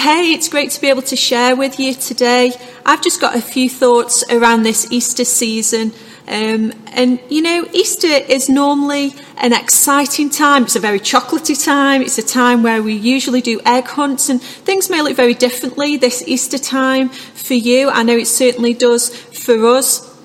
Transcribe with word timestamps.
Hey, 0.00 0.32
it's 0.32 0.48
great 0.48 0.70
to 0.70 0.80
be 0.80 0.88
able 0.88 1.02
to 1.02 1.14
share 1.14 1.54
with 1.54 1.78
you 1.78 1.92
today. 1.92 2.52
I've 2.86 3.02
just 3.02 3.20
got 3.20 3.36
a 3.36 3.42
few 3.42 3.68
thoughts 3.68 4.24
around 4.30 4.62
this 4.62 4.90
Easter 4.90 5.26
season. 5.26 5.92
Um, 6.26 6.72
and 6.86 7.20
you 7.28 7.42
know, 7.42 7.68
Easter 7.74 8.06
is 8.06 8.48
normally 8.48 9.12
an 9.36 9.52
exciting 9.52 10.30
time. 10.30 10.62
It's 10.62 10.74
a 10.74 10.80
very 10.80 11.00
chocolatey 11.00 11.62
time. 11.62 12.00
It's 12.00 12.16
a 12.16 12.22
time 12.22 12.62
where 12.62 12.82
we 12.82 12.94
usually 12.94 13.42
do 13.42 13.60
egg 13.66 13.88
hunts, 13.88 14.30
and 14.30 14.40
things 14.40 14.88
may 14.88 15.02
look 15.02 15.16
very 15.16 15.34
differently 15.34 15.98
this 15.98 16.26
Easter 16.26 16.56
time 16.56 17.10
for 17.10 17.52
you. 17.52 17.90
I 17.90 18.02
know 18.02 18.16
it 18.16 18.26
certainly 18.26 18.72
does 18.72 19.14
for 19.14 19.66
us. 19.66 20.18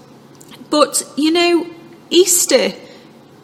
But 0.70 1.04
you 1.18 1.32
know, 1.32 1.68
Easter 2.10 2.72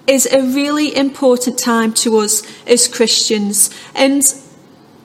is 0.07 0.27
a 0.31 0.41
really 0.41 0.95
important 0.95 1.59
time 1.59 1.91
to 1.95 2.19
us 2.19 2.41
as 2.65 2.87
Christians. 2.87 3.69
And 3.93 4.23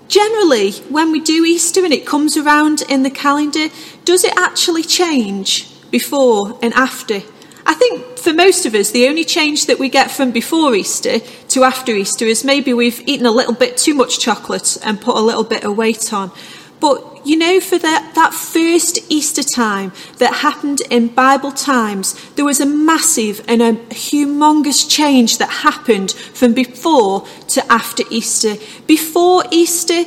generally, 0.08 0.72
when 0.90 1.12
we 1.12 1.20
do 1.20 1.44
Easter 1.44 1.84
and 1.84 1.92
it 1.92 2.06
comes 2.06 2.36
around 2.36 2.82
in 2.88 3.02
the 3.02 3.10
calendar, 3.10 3.68
does 4.04 4.24
it 4.24 4.36
actually 4.36 4.82
change 4.82 5.68
before 5.90 6.58
and 6.62 6.72
after? 6.74 7.22
I 7.66 7.74
think 7.74 8.18
for 8.18 8.32
most 8.32 8.64
of 8.64 8.74
us, 8.74 8.92
the 8.92 9.08
only 9.08 9.24
change 9.24 9.66
that 9.66 9.78
we 9.78 9.88
get 9.88 10.10
from 10.10 10.30
before 10.30 10.74
Easter 10.74 11.18
to 11.20 11.64
after 11.64 11.92
Easter 11.92 12.24
is 12.24 12.44
maybe 12.44 12.72
we've 12.72 13.00
eaten 13.08 13.26
a 13.26 13.30
little 13.30 13.54
bit 13.54 13.76
too 13.76 13.94
much 13.94 14.20
chocolate 14.20 14.76
and 14.84 15.00
put 15.00 15.16
a 15.16 15.20
little 15.20 15.44
bit 15.44 15.64
of 15.64 15.76
weight 15.76 16.12
on. 16.12 16.30
But 16.78 17.15
you 17.26 17.36
know, 17.36 17.60
for 17.60 17.76
that, 17.76 18.12
that 18.14 18.32
first 18.32 18.98
Easter 19.10 19.42
time 19.42 19.92
that 20.18 20.32
happened 20.32 20.80
in 20.90 21.08
Bible 21.08 21.50
times, 21.50 22.14
there 22.36 22.44
was 22.44 22.60
a 22.60 22.66
massive 22.66 23.44
and 23.48 23.60
a 23.60 23.72
humongous 23.92 24.88
change 24.88 25.38
that 25.38 25.50
happened 25.50 26.12
from 26.12 26.54
before 26.54 27.26
to 27.48 27.72
after 27.72 28.04
Easter. 28.10 28.54
Before 28.86 29.42
Easter, 29.50 30.04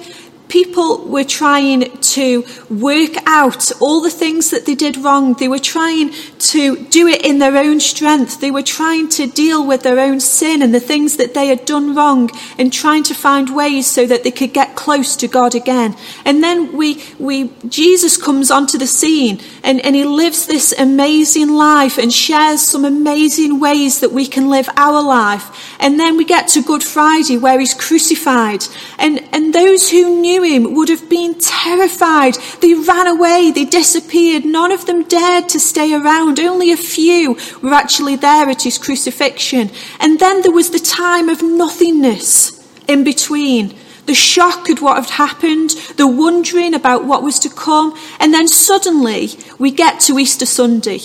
people 0.49 1.05
were 1.05 1.23
trying 1.23 1.91
to 2.01 2.43
work 2.69 3.11
out 3.25 3.71
all 3.79 4.01
the 4.01 4.09
things 4.09 4.49
that 4.49 4.65
they 4.65 4.75
did 4.75 4.97
wrong. 4.97 5.35
They 5.35 5.47
were 5.47 5.59
trying 5.59 6.11
to 6.39 6.85
do 6.87 7.07
it 7.07 7.23
in 7.23 7.37
their 7.39 7.55
own 7.55 7.79
strength. 7.79 8.41
They 8.41 8.51
were 8.51 8.63
trying 8.63 9.09
to 9.09 9.27
deal 9.27 9.65
with 9.65 9.83
their 9.83 9.99
own 9.99 10.19
sin 10.19 10.61
and 10.61 10.73
the 10.73 10.79
things 10.79 11.17
that 11.17 11.33
they 11.33 11.47
had 11.47 11.65
done 11.65 11.95
wrong 11.95 12.31
and 12.57 12.73
trying 12.73 13.03
to 13.03 13.13
find 13.13 13.55
ways 13.55 13.87
so 13.87 14.05
that 14.07 14.23
they 14.23 14.31
could 14.31 14.53
get 14.53 14.75
close 14.75 15.15
to 15.17 15.27
God 15.27 15.55
again. 15.55 15.95
And 16.25 16.43
then 16.43 16.75
we, 16.75 17.03
we, 17.19 17.51
Jesus 17.67 18.17
comes 18.17 18.49
onto 18.49 18.77
the 18.77 18.87
scene 18.87 19.39
and, 19.63 19.79
and 19.85 19.95
he 19.95 20.03
lives 20.03 20.47
this 20.47 20.73
amazing 20.77 21.49
life 21.49 21.97
and 21.97 22.11
shares 22.11 22.61
some 22.61 22.85
amazing 22.85 23.59
ways 23.59 23.99
that 23.99 24.11
we 24.11 24.25
can 24.25 24.49
live 24.49 24.67
our 24.75 25.03
life. 25.03 25.77
And 25.79 25.99
then 25.99 26.17
we 26.17 26.25
get 26.25 26.47
to 26.49 26.63
Good 26.63 26.83
Friday 26.83 27.37
where 27.37 27.59
he's 27.59 27.73
crucified. 27.73 28.63
And, 28.97 29.21
and 29.31 29.53
those 29.53 29.89
who 29.89 30.19
knew 30.21 30.38
him 30.43 30.73
would 30.73 30.89
have 30.89 31.09
been 31.09 31.35
terrified. 31.35 32.35
They 32.61 32.73
ran 32.73 33.07
away, 33.07 33.51
they 33.51 33.65
disappeared. 33.65 34.45
None 34.45 34.71
of 34.71 34.85
them 34.85 35.03
dared 35.03 35.49
to 35.49 35.59
stay 35.59 35.93
around. 35.93 36.39
Only 36.39 36.71
a 36.71 36.77
few 36.77 37.37
were 37.61 37.73
actually 37.73 38.15
there 38.15 38.49
at 38.49 38.63
his 38.63 38.77
crucifixion. 38.77 39.71
And 39.99 40.19
then 40.19 40.41
there 40.41 40.51
was 40.51 40.71
the 40.71 40.79
time 40.79 41.29
of 41.29 41.41
nothingness 41.41 42.59
in 42.87 43.03
between. 43.03 43.75
The 44.05 44.15
shock 44.15 44.69
at 44.71 44.81
what 44.81 44.95
had 44.95 45.11
happened, 45.11 45.69
the 45.97 46.07
wondering 46.07 46.73
about 46.73 47.05
what 47.05 47.21
was 47.21 47.37
to 47.39 47.49
come, 47.49 47.95
and 48.19 48.33
then 48.33 48.47
suddenly 48.47 49.29
we 49.59 49.69
get 49.69 49.99
to 50.01 50.17
Easter 50.17 50.47
Sunday. 50.47 50.99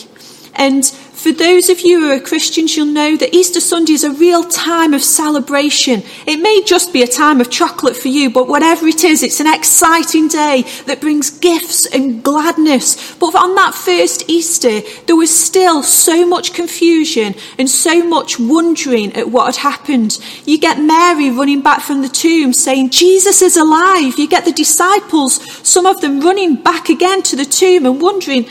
And 0.57 0.85
for 0.85 1.33
those 1.33 1.71
of 1.71 1.81
you 1.81 2.01
who 2.01 2.11
are 2.11 2.21
Christians, 2.21 2.77
you'll 2.77 2.87
know 2.87 3.17
that 3.17 3.35
Easter 3.35 3.61
Sunday 3.61 3.95
is 3.95 4.05
a 4.05 4.13
real 4.13 4.45
time 4.45 4.93
of 4.93 5.03
celebration. 5.03 6.03
It 6.27 6.37
may 6.37 6.63
just 6.65 6.93
be 6.93 7.03
a 7.03 7.07
time 7.07 7.41
of 7.41 7.51
chocolate 7.51 7.97
for 7.97 8.09
you, 8.09 8.31
but 8.31 8.47
whatever 8.47 8.87
it 8.87 9.05
is, 9.05 9.23
it's 9.23 9.41
an 9.41 9.53
exciting 9.53 10.29
day 10.29 10.65
that 10.87 11.01
brings 11.01 11.31
gifts 11.31 11.87
and 11.87 12.23
gladness. 12.23 13.15
But 13.15 13.35
on 13.35 13.55
that 13.55 13.75
first 13.75 14.29
Easter, 14.29 14.81
there 15.07 15.17
was 15.17 15.35
still 15.35 15.83
so 15.83 16.27
much 16.27 16.53
confusion 16.53 17.35
and 17.59 17.71
so 17.71 18.07
much 18.07 18.39
wondering 18.39 19.15
at 19.15 19.31
what 19.31 19.47
had 19.55 19.63
happened. 19.63 20.19
You 20.45 20.59
get 20.59 20.79
Mary 20.79 21.31
running 21.31 21.63
back 21.63 21.81
from 21.81 22.03
the 22.03 22.09
tomb 22.09 22.53
saying, 22.53 22.91
Jesus 22.91 23.41
is 23.41 23.57
alive. 23.57 24.19
You 24.19 24.29
get 24.29 24.45
the 24.45 24.53
disciples, 24.53 25.41
some 25.67 25.87
of 25.87 26.01
them 26.01 26.21
running 26.21 26.57
back 26.57 26.91
again 26.91 27.23
to 27.23 27.37
the 27.37 27.45
tomb 27.45 27.87
and 27.87 28.01
wondering, 28.01 28.47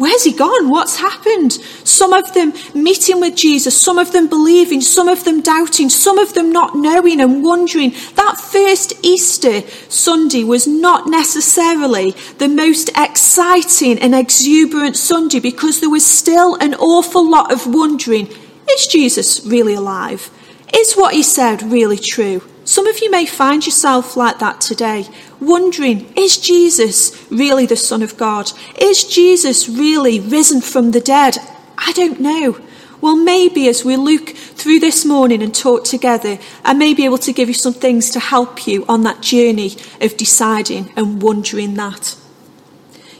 Where's 0.00 0.24
he 0.24 0.32
gone? 0.32 0.70
What's 0.70 0.96
happened? 0.96 1.52
Some 1.84 2.14
of 2.14 2.32
them 2.32 2.54
meeting 2.72 3.20
with 3.20 3.36
Jesus, 3.36 3.78
some 3.78 3.98
of 3.98 4.12
them 4.12 4.28
believing, 4.28 4.80
some 4.80 5.08
of 5.08 5.24
them 5.24 5.42
doubting, 5.42 5.90
some 5.90 6.16
of 6.16 6.32
them 6.32 6.50
not 6.50 6.74
knowing 6.74 7.20
and 7.20 7.44
wondering. 7.44 7.90
That 8.14 8.40
first 8.40 8.94
Easter 9.04 9.60
Sunday 9.90 10.42
was 10.42 10.66
not 10.66 11.06
necessarily 11.06 12.12
the 12.38 12.48
most 12.48 12.88
exciting 12.96 13.98
and 13.98 14.14
exuberant 14.14 14.96
Sunday 14.96 15.38
because 15.38 15.80
there 15.80 15.90
was 15.90 16.06
still 16.06 16.54
an 16.54 16.72
awful 16.76 17.30
lot 17.30 17.52
of 17.52 17.66
wondering 17.66 18.26
is 18.70 18.86
Jesus 18.86 19.44
really 19.44 19.74
alive? 19.74 20.30
Is 20.74 20.94
what 20.94 21.12
he 21.12 21.22
said 21.22 21.60
really 21.62 21.98
true? 21.98 22.40
Some 22.70 22.86
of 22.86 23.00
you 23.00 23.10
may 23.10 23.26
find 23.26 23.66
yourself 23.66 24.16
like 24.16 24.38
that 24.38 24.60
today, 24.60 25.08
wondering, 25.40 26.06
is 26.16 26.36
Jesus 26.36 27.28
really 27.28 27.66
the 27.66 27.74
Son 27.74 28.00
of 28.00 28.16
God? 28.16 28.52
Is 28.78 29.02
Jesus 29.02 29.68
really 29.68 30.20
risen 30.20 30.60
from 30.60 30.92
the 30.92 31.00
dead? 31.00 31.38
I 31.76 31.90
don't 31.94 32.20
know. 32.20 32.60
Well, 33.00 33.16
maybe 33.16 33.66
as 33.66 33.84
we 33.84 33.96
look 33.96 34.28
through 34.28 34.78
this 34.78 35.04
morning 35.04 35.42
and 35.42 35.52
talk 35.52 35.82
together, 35.82 36.38
I 36.64 36.74
may 36.74 36.94
be 36.94 37.04
able 37.04 37.18
to 37.18 37.32
give 37.32 37.48
you 37.48 37.54
some 37.54 37.74
things 37.74 38.08
to 38.10 38.20
help 38.20 38.68
you 38.68 38.84
on 38.88 39.02
that 39.02 39.20
journey 39.20 39.76
of 40.00 40.16
deciding 40.16 40.92
and 40.94 41.20
wondering 41.20 41.74
that. 41.74 42.16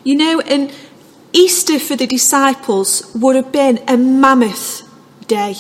You 0.04 0.14
know, 0.14 0.40
in 0.42 0.70
Easter 1.32 1.80
for 1.80 1.96
the 1.96 2.06
disciples 2.06 3.10
would 3.16 3.34
have 3.34 3.50
been 3.50 3.82
a 3.88 3.96
mammoth 3.96 4.88
day. 5.26 5.56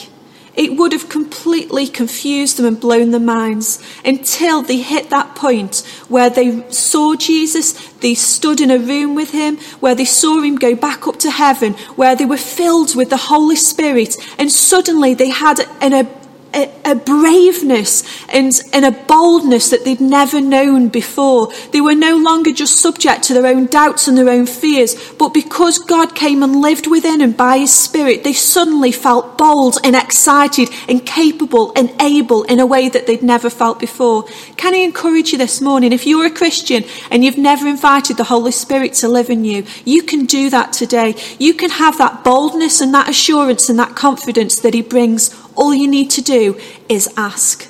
It 0.60 0.76
would 0.76 0.92
have 0.92 1.08
completely 1.08 1.86
confused 1.86 2.58
them 2.58 2.66
and 2.66 2.78
blown 2.78 3.12
their 3.12 3.18
minds 3.18 3.82
until 4.04 4.60
they 4.60 4.76
hit 4.76 5.08
that 5.08 5.34
point 5.34 5.78
where 6.08 6.28
they 6.28 6.70
saw 6.70 7.14
Jesus, 7.14 7.72
they 8.00 8.12
stood 8.12 8.60
in 8.60 8.70
a 8.70 8.76
room 8.76 9.14
with 9.14 9.30
him, 9.30 9.56
where 9.80 9.94
they 9.94 10.04
saw 10.04 10.42
him 10.42 10.56
go 10.56 10.74
back 10.74 11.08
up 11.08 11.18
to 11.20 11.30
heaven, 11.30 11.72
where 11.96 12.14
they 12.14 12.26
were 12.26 12.36
filled 12.36 12.94
with 12.94 13.08
the 13.08 13.16
Holy 13.16 13.56
Spirit, 13.56 14.18
and 14.38 14.52
suddenly 14.52 15.14
they 15.14 15.30
had 15.30 15.60
an, 15.80 16.06
a, 16.54 16.72
a, 16.84 16.94
braveness 16.94 18.02
and, 18.28 18.52
and 18.72 18.84
a 18.84 18.90
boldness 18.90 19.70
that 19.70 19.84
they'd 19.84 20.00
never 20.00 20.40
known 20.40 20.88
before. 20.88 21.52
They 21.72 21.80
were 21.80 21.94
no 21.94 22.16
longer 22.16 22.52
just 22.52 22.78
subject 22.80 23.24
to 23.24 23.34
their 23.34 23.46
own 23.46 23.66
doubts 23.66 24.08
and 24.08 24.16
their 24.16 24.28
own 24.28 24.46
fears, 24.46 24.96
but 25.18 25.34
because 25.34 25.78
God 25.78 26.14
came 26.14 26.42
and 26.42 26.60
lived 26.60 26.86
within 26.86 27.20
and 27.20 27.36
by 27.36 27.58
His 27.58 27.72
Spirit, 27.72 28.24
they 28.24 28.32
suddenly 28.32 28.92
felt 28.92 29.38
bold 29.38 29.78
and 29.84 29.96
excited 29.96 30.68
and 30.88 31.04
capable 31.04 31.72
and 31.76 31.90
able 32.00 32.42
in 32.44 32.60
a 32.60 32.66
way 32.66 32.88
that 32.88 33.06
they'd 33.06 33.22
never 33.22 33.50
felt 33.50 33.78
before. 33.78 34.24
Can 34.56 34.74
I 34.74 34.78
encourage 34.78 35.32
you 35.32 35.38
this 35.38 35.60
morning? 35.60 35.92
If 35.92 36.06
you're 36.06 36.26
a 36.26 36.30
Christian 36.30 36.84
and 37.10 37.24
you've 37.24 37.38
never 37.38 37.66
invited 37.66 38.16
the 38.16 38.24
Holy 38.24 38.52
Spirit 38.52 38.94
to 38.94 39.08
live 39.08 39.30
in 39.30 39.44
you, 39.44 39.64
you 39.84 40.02
can 40.02 40.26
do 40.26 40.50
that 40.50 40.72
today. 40.72 41.14
You 41.38 41.54
can 41.54 41.70
have 41.70 41.98
that 41.98 42.24
boldness 42.24 42.80
and 42.80 42.92
that 42.94 43.08
assurance 43.08 43.68
and 43.68 43.78
that 43.78 43.96
confidence 43.96 44.58
that 44.60 44.74
He 44.74 44.82
brings 44.82 45.30
all 45.56 45.74
you 45.74 45.88
need 45.88 46.10
to 46.10 46.22
do 46.22 46.58
is 46.88 47.12
ask. 47.16 47.68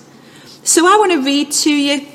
So 0.65 0.87
I 0.87 0.97
want 0.99 1.13
to 1.13 1.23
read 1.23 1.53
to 1.53 1.75
you 1.75 2.07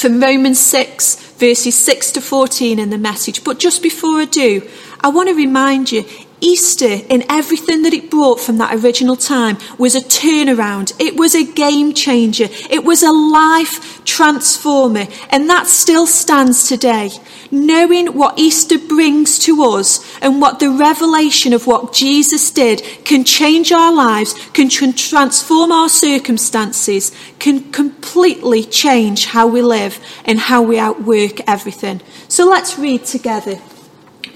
from 0.00 0.20
Romans 0.20 0.60
6, 0.60 1.32
verses 1.32 1.76
6 1.76 2.12
to 2.12 2.20
14 2.20 2.78
in 2.78 2.90
the 2.90 2.98
message. 2.98 3.44
But 3.44 3.58
just 3.58 3.82
before 3.82 4.20
I 4.20 4.24
do, 4.24 4.68
I 5.00 5.08
want 5.08 5.28
to 5.28 5.34
remind 5.34 5.90
you 5.92 6.04
Easter, 6.40 7.00
in 7.08 7.24
everything 7.30 7.82
that 7.82 7.92
it 7.92 8.10
brought 8.10 8.40
from 8.40 8.58
that 8.58 8.74
original 8.82 9.16
time, 9.16 9.58
was 9.78 9.94
a 9.94 10.00
turnaround. 10.00 10.92
It 10.98 11.16
was 11.16 11.34
a 11.34 11.44
game 11.44 11.92
changer. 11.94 12.48
It 12.70 12.84
was 12.84 13.02
a 13.02 13.12
life 13.12 14.04
transformer. 14.04 15.06
And 15.30 15.48
that 15.50 15.66
still 15.66 16.06
stands 16.06 16.68
today. 16.68 17.10
Knowing 17.50 18.16
what 18.16 18.38
Easter 18.38 18.78
brings 18.78 19.38
to 19.40 19.62
us 19.64 20.00
and 20.20 20.40
what 20.40 20.60
the 20.60 20.70
revelation 20.70 21.52
of 21.52 21.66
what 21.66 21.92
Jesus 21.92 22.50
did 22.50 22.82
can 23.04 23.24
change 23.24 23.72
our 23.72 23.92
lives, 23.92 24.34
can 24.52 24.68
transform 24.68 25.72
our 25.72 25.88
circumstances, 25.88 27.12
can 27.38 27.70
completely 27.72 28.64
change 28.64 29.26
how 29.26 29.46
we 29.46 29.62
live 29.62 29.98
and 30.24 30.38
how 30.38 30.62
we 30.62 30.78
outwork 30.78 31.40
everything. 31.48 32.00
So 32.28 32.48
let's 32.48 32.78
read 32.78 33.04
together. 33.04 33.60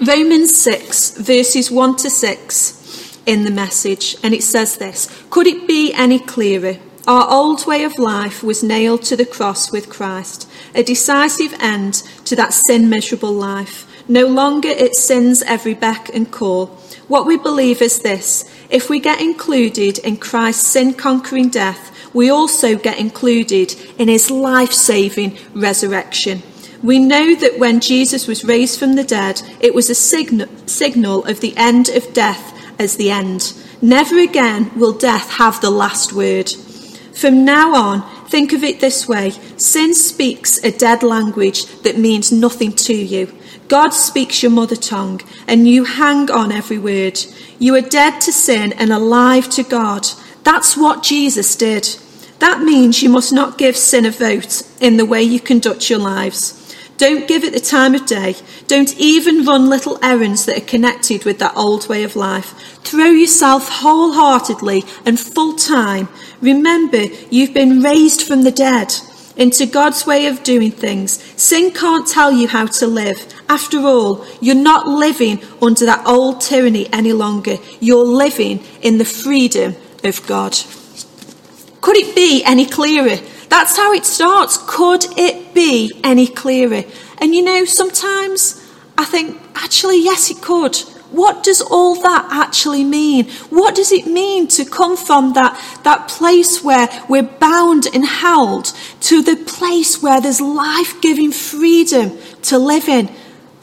Romans 0.01 0.61
6, 0.61 1.17
verses 1.19 1.71
1 1.71 1.95
to 1.97 2.09
6 2.09 3.21
in 3.25 3.45
the 3.45 3.51
message, 3.51 4.17
and 4.21 4.33
it 4.33 4.43
says 4.43 4.77
this 4.77 5.07
Could 5.29 5.47
it 5.47 5.67
be 5.67 5.93
any 5.93 6.19
clearer? 6.19 6.75
Our 7.07 7.31
old 7.31 7.65
way 7.65 7.85
of 7.85 7.97
life 7.97 8.43
was 8.43 8.61
nailed 8.61 9.03
to 9.03 9.15
the 9.15 9.25
cross 9.25 9.71
with 9.71 9.89
Christ, 9.89 10.49
a 10.73 10.83
decisive 10.83 11.55
end 11.61 12.03
to 12.25 12.35
that 12.35 12.53
sin 12.53 12.89
miserable 12.89 13.31
life. 13.31 13.87
No 14.09 14.27
longer 14.27 14.67
it 14.67 14.95
sins 14.95 15.41
every 15.43 15.73
beck 15.73 16.09
and 16.13 16.29
call. 16.29 16.67
What 17.07 17.25
we 17.25 17.37
believe 17.37 17.81
is 17.81 17.99
this 17.99 18.51
if 18.69 18.89
we 18.89 18.99
get 18.99 19.21
included 19.21 19.99
in 19.99 20.17
Christ's 20.17 20.67
sin 20.67 20.93
conquering 20.93 21.49
death, 21.49 22.13
we 22.13 22.29
also 22.29 22.75
get 22.75 22.99
included 22.99 23.75
in 23.97 24.09
his 24.09 24.29
life 24.29 24.73
saving 24.73 25.37
resurrection. 25.53 26.43
We 26.85 26.99
know 26.99 27.33
that 27.33 27.57
when 27.57 27.79
Jesus 27.79 28.27
was 28.27 28.45
raised 28.45 28.77
from 28.77 28.93
the 28.93 29.03
dead, 29.03 29.41
it 29.59 29.73
was 29.73 29.89
a 29.89 29.95
signal, 29.95 30.47
signal 30.67 31.25
of 31.25 31.39
the 31.39 31.57
end 31.57 31.89
of 31.89 32.13
death 32.13 32.53
as 32.79 32.95
the 32.95 33.09
end. 33.09 33.53
Never 33.81 34.19
again 34.19 34.69
will 34.77 34.93
death 34.93 35.31
have 35.31 35.59
the 35.61 35.71
last 35.71 36.13
word. 36.13 36.47
From 37.15 37.43
now 37.43 37.73
on, 37.73 38.27
think 38.27 38.53
of 38.53 38.63
it 38.63 38.81
this 38.81 39.07
way 39.07 39.31
sin 39.57 39.95
speaks 39.95 40.63
a 40.63 40.71
dead 40.71 41.01
language 41.01 41.65
that 41.81 41.97
means 41.97 42.31
nothing 42.31 42.71
to 42.73 42.93
you. 42.93 43.33
God 43.67 43.89
speaks 43.89 44.43
your 44.43 44.51
mother 44.51 44.75
tongue, 44.75 45.21
and 45.47 45.67
you 45.67 45.85
hang 45.85 46.29
on 46.29 46.51
every 46.51 46.77
word. 46.77 47.19
You 47.57 47.73
are 47.77 47.81
dead 47.81 48.19
to 48.21 48.31
sin 48.31 48.73
and 48.73 48.93
alive 48.93 49.49
to 49.51 49.63
God. 49.63 50.07
That's 50.43 50.77
what 50.77 51.01
Jesus 51.01 51.55
did. 51.55 51.97
That 52.37 52.61
means 52.61 53.01
you 53.01 53.09
must 53.09 53.33
not 53.33 53.57
give 53.57 53.75
sin 53.75 54.05
a 54.05 54.11
vote 54.11 54.61
in 54.79 54.97
the 54.97 55.05
way 55.07 55.23
you 55.23 55.39
conduct 55.39 55.89
your 55.89 55.97
lives. 55.97 56.61
Don't 56.97 57.27
give 57.27 57.43
it 57.43 57.51
the 57.51 57.59
time 57.59 57.93
of 57.93 58.05
day. 58.05 58.35
Don't 58.67 58.97
even 58.97 59.45
run 59.45 59.69
little 59.69 59.99
errands 60.01 60.45
that 60.45 60.57
are 60.57 60.65
connected 60.65 61.25
with 61.25 61.39
that 61.39 61.55
old 61.57 61.89
way 61.89 62.03
of 62.03 62.15
life. 62.15 62.51
Throw 62.83 63.07
yourself 63.07 63.67
wholeheartedly 63.69 64.83
and 65.05 65.19
full 65.19 65.55
time. 65.55 66.07
Remember, 66.41 67.03
you've 67.29 67.53
been 67.53 67.81
raised 67.81 68.21
from 68.21 68.43
the 68.43 68.51
dead 68.51 68.93
into 69.35 69.65
God's 69.65 70.05
way 70.05 70.27
of 70.27 70.43
doing 70.43 70.71
things. 70.71 71.21
Sin 71.35 71.71
can't 71.71 72.07
tell 72.07 72.31
you 72.31 72.47
how 72.47 72.67
to 72.67 72.87
live. 72.87 73.25
After 73.49 73.79
all, 73.79 74.25
you're 74.39 74.55
not 74.55 74.87
living 74.87 75.39
under 75.61 75.85
that 75.85 76.07
old 76.07 76.39
tyranny 76.39 76.87
any 76.93 77.11
longer. 77.11 77.57
You're 77.81 78.05
living 78.05 78.63
in 78.81 78.97
the 78.97 79.05
freedom 79.05 79.75
of 80.03 80.25
God. 80.25 80.55
Could 81.81 81.97
it 81.97 82.15
be 82.15 82.43
any 82.45 82.65
clearer? 82.65 83.17
That's 83.49 83.75
how 83.75 83.93
it 83.93 84.05
starts. 84.05 84.57
Could 84.65 85.05
it 85.17 85.44
be 85.55 85.91
any 86.03 86.27
clearer? 86.27 86.83
And 87.17 87.33
you 87.33 87.41
know, 87.41 87.65
sometimes 87.65 88.61
I 88.97 89.05
think, 89.05 89.41
actually, 89.55 90.03
yes, 90.03 90.29
it 90.29 90.41
could. 90.41 90.77
What 91.11 91.43
does 91.43 91.61
all 91.61 91.95
that 92.01 92.27
actually 92.31 92.83
mean? 92.83 93.29
What 93.49 93.75
does 93.75 93.91
it 93.91 94.05
mean 94.05 94.47
to 94.49 94.65
come 94.65 94.97
from 94.97 95.33
that, 95.33 95.59
that 95.83 96.09
place 96.09 96.63
where 96.63 96.89
we're 97.07 97.23
bound 97.23 97.87
and 97.93 98.05
held 98.05 98.73
to 99.01 99.21
the 99.21 99.37
place 99.37 100.01
where 100.03 100.19
there's 100.19 100.41
life 100.41 100.99
giving 101.01 101.31
freedom 101.31 102.17
to 102.43 102.57
live 102.57 102.89
in? 102.89 103.09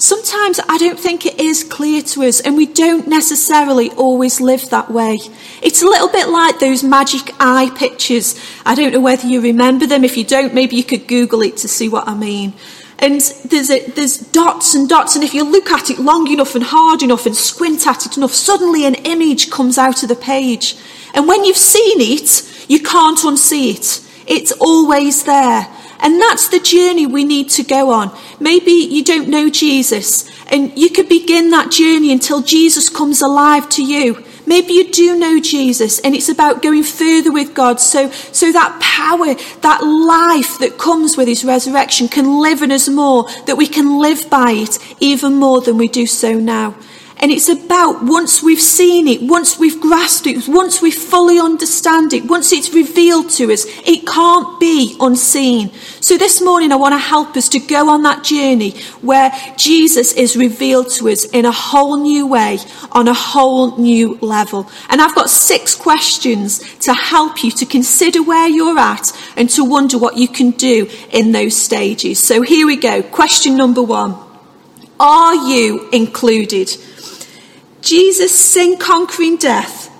Sometimes 0.03 0.59
I 0.69 0.79
don't 0.79 0.99
think 0.99 1.27
it 1.27 1.39
is 1.39 1.63
clear 1.63 2.03
to 2.03 2.25
us, 2.25 2.41
and 2.41 2.57
we 2.57 2.67
don't 2.67 3.07
necessarily 3.07 3.89
always 3.93 4.41
live 4.41 4.69
that 4.71 4.91
way. 4.91 5.21
It's 5.63 5.81
a 5.81 5.87
little 5.87 6.09
bit 6.09 6.29
like 6.29 6.59
those 6.59 6.83
magic 6.83 7.33
eye 7.39 7.71
pictures. 7.77 8.35
I 8.67 8.75
don't 8.75 8.93
know 8.93 8.99
whether 8.99 9.29
you 9.29 9.41
remember 9.41 9.87
them. 9.87 10.03
If 10.03 10.17
you 10.17 10.25
don't, 10.25 10.55
maybe 10.55 10.75
you 10.75 10.83
could 10.83 11.07
Google 11.07 11.43
it 11.43 11.57
to 11.59 11.69
see 11.69 11.89
what 11.89 12.09
I 12.09 12.15
mean. 12.17 12.53
And 12.99 13.21
there's, 13.45 13.71
a, 13.71 13.89
there's 13.91 14.17
dots 14.19 14.75
and 14.75 14.89
dots, 14.89 15.15
and 15.15 15.23
if 15.23 15.35
you 15.35 15.45
look 15.45 15.71
at 15.71 15.89
it 15.89 16.01
long 16.01 16.27
enough 16.33 16.57
and 16.57 16.65
hard 16.65 17.05
enough 17.05 17.25
and 17.25 17.37
squint 17.37 17.87
at 17.87 18.05
it 18.05 18.17
enough, 18.17 18.35
suddenly 18.35 18.85
an 18.85 18.97
image 18.97 19.53
comes 19.53 19.79
out 19.79 20.03
of 20.03 20.09
the 20.09 20.17
page. 20.17 20.75
And 21.15 21.29
when 21.29 21.45
you've 21.45 21.57
seen 21.57 22.01
it, 22.01 22.69
you 22.69 22.81
can't 22.83 23.19
unsee 23.19 23.77
it. 23.77 24.05
It's 24.27 24.51
always 24.51 25.23
there. 25.23 25.69
And 26.03 26.21
that's 26.21 26.49
the 26.49 26.61
journey 26.61 27.07
we 27.07 27.25
need 27.25 27.49
to 27.51 27.63
go 27.63 27.91
on. 27.91 28.17
Maybe 28.41 28.73
you 28.73 29.05
don't 29.05 29.29
know 29.29 29.49
Jesus, 29.49 30.29
and 30.51 30.77
you 30.77 30.91
could 30.91 31.09
begin 31.09 31.51
that 31.51 31.71
journey 31.71 32.13
until 32.13 32.43
Jesus 32.43 32.89
comes 32.89 33.23
alive 33.23 33.69
to 33.71 33.85
you. 33.85 34.25
Maybe 34.47 34.73
you 34.73 34.91
do 34.91 35.17
know 35.17 35.41
Jesus 35.41 36.01
and 36.01 36.15
it's 36.15 36.29
about 36.29 36.63
going 36.63 36.83
further 36.83 37.33
with 37.33 37.55
God 37.55 37.79
so, 37.79 38.11
so 38.11 38.51
that 38.51 38.79
power, 38.81 39.35
that 39.61 39.83
life 39.83 40.59
that 40.59 40.79
comes 40.79 41.17
with 41.17 41.29
his 41.29 41.45
resurrection 41.45 42.09
can 42.09 42.41
live 42.41 42.63
in 42.63 42.73
us 42.73 42.89
more, 42.89 43.29
that 43.47 43.57
we 43.57 43.69
can 43.69 44.01
live 44.01 44.29
by 44.29 44.51
it 44.51 44.79
even 45.01 45.35
more 45.35 45.61
than 45.61 45.79
we 45.79 45.87
do 45.87 46.07
so 46.07 46.33
now. 46.35 46.75
And 47.23 47.31
it's 47.31 47.49
about 47.49 48.03
once 48.03 48.43
we've 48.43 48.61
seen 48.61 49.07
it, 49.07 49.23
once 49.23 49.57
we've 49.57 49.81
grasped 49.81 50.27
it, 50.27 50.49
once 50.49 50.83
we 50.83 50.91
fully 50.91 51.39
understand 51.39 52.13
it, 52.13 52.25
once 52.25 52.51
it's 52.51 52.75
revealed 52.75 53.31
to 53.31 53.53
us, 53.53 53.65
it 53.87 54.05
can't 54.09 54.59
be 54.59 54.97
unseen. 54.99 55.71
So 56.01 56.19
this 56.19 56.43
morning 56.43 56.73
I 56.73 56.77
want 56.77 56.95
to 56.95 56.99
help 56.99 57.37
us 57.37 57.49
to 57.51 57.61
go 57.61 57.89
on 57.91 58.03
that 58.03 58.25
journey 58.25 58.73
where 59.03 59.31
Jesus 59.57 60.15
is 60.15 60.37
revealed 60.37 60.91
to 60.95 61.11
us 61.11 61.25
in 61.27 61.45
a 61.45 61.53
whole 61.53 61.97
new 62.03 62.27
way, 62.27 62.59
on 62.91 63.07
a 63.07 63.15
whole 63.15 63.79
new 63.79 64.19
level. 64.21 64.69
And 64.89 65.01
I've 65.01 65.15
got 65.15 65.31
six 65.31 65.77
questions 65.77 66.59
to 66.81 66.93
help 66.93 67.45
you 67.45 67.53
to 67.53 67.65
consider 67.65 68.21
where 68.25 68.49
you're 68.49 68.81
at 68.81 69.13
and 69.37 69.49
to 69.51 69.65
wonder 69.65 69.97
what 69.97 70.17
you 70.17 70.27
can 70.27 70.51
do 70.51 70.91
in 71.13 71.31
those 71.31 71.57
stages. 71.57 72.19
So 72.19 72.43
here 72.43 72.67
we 72.67 72.75
go. 72.75 73.01
Question 73.01 73.57
number 73.57 73.81
one. 73.81 74.17
Are 74.99 75.35
you 75.35 75.89
included? 75.93 76.77
Jesus' 77.83 78.35
sin 78.35 78.79
conquering 78.79 79.37
death 79.37 79.91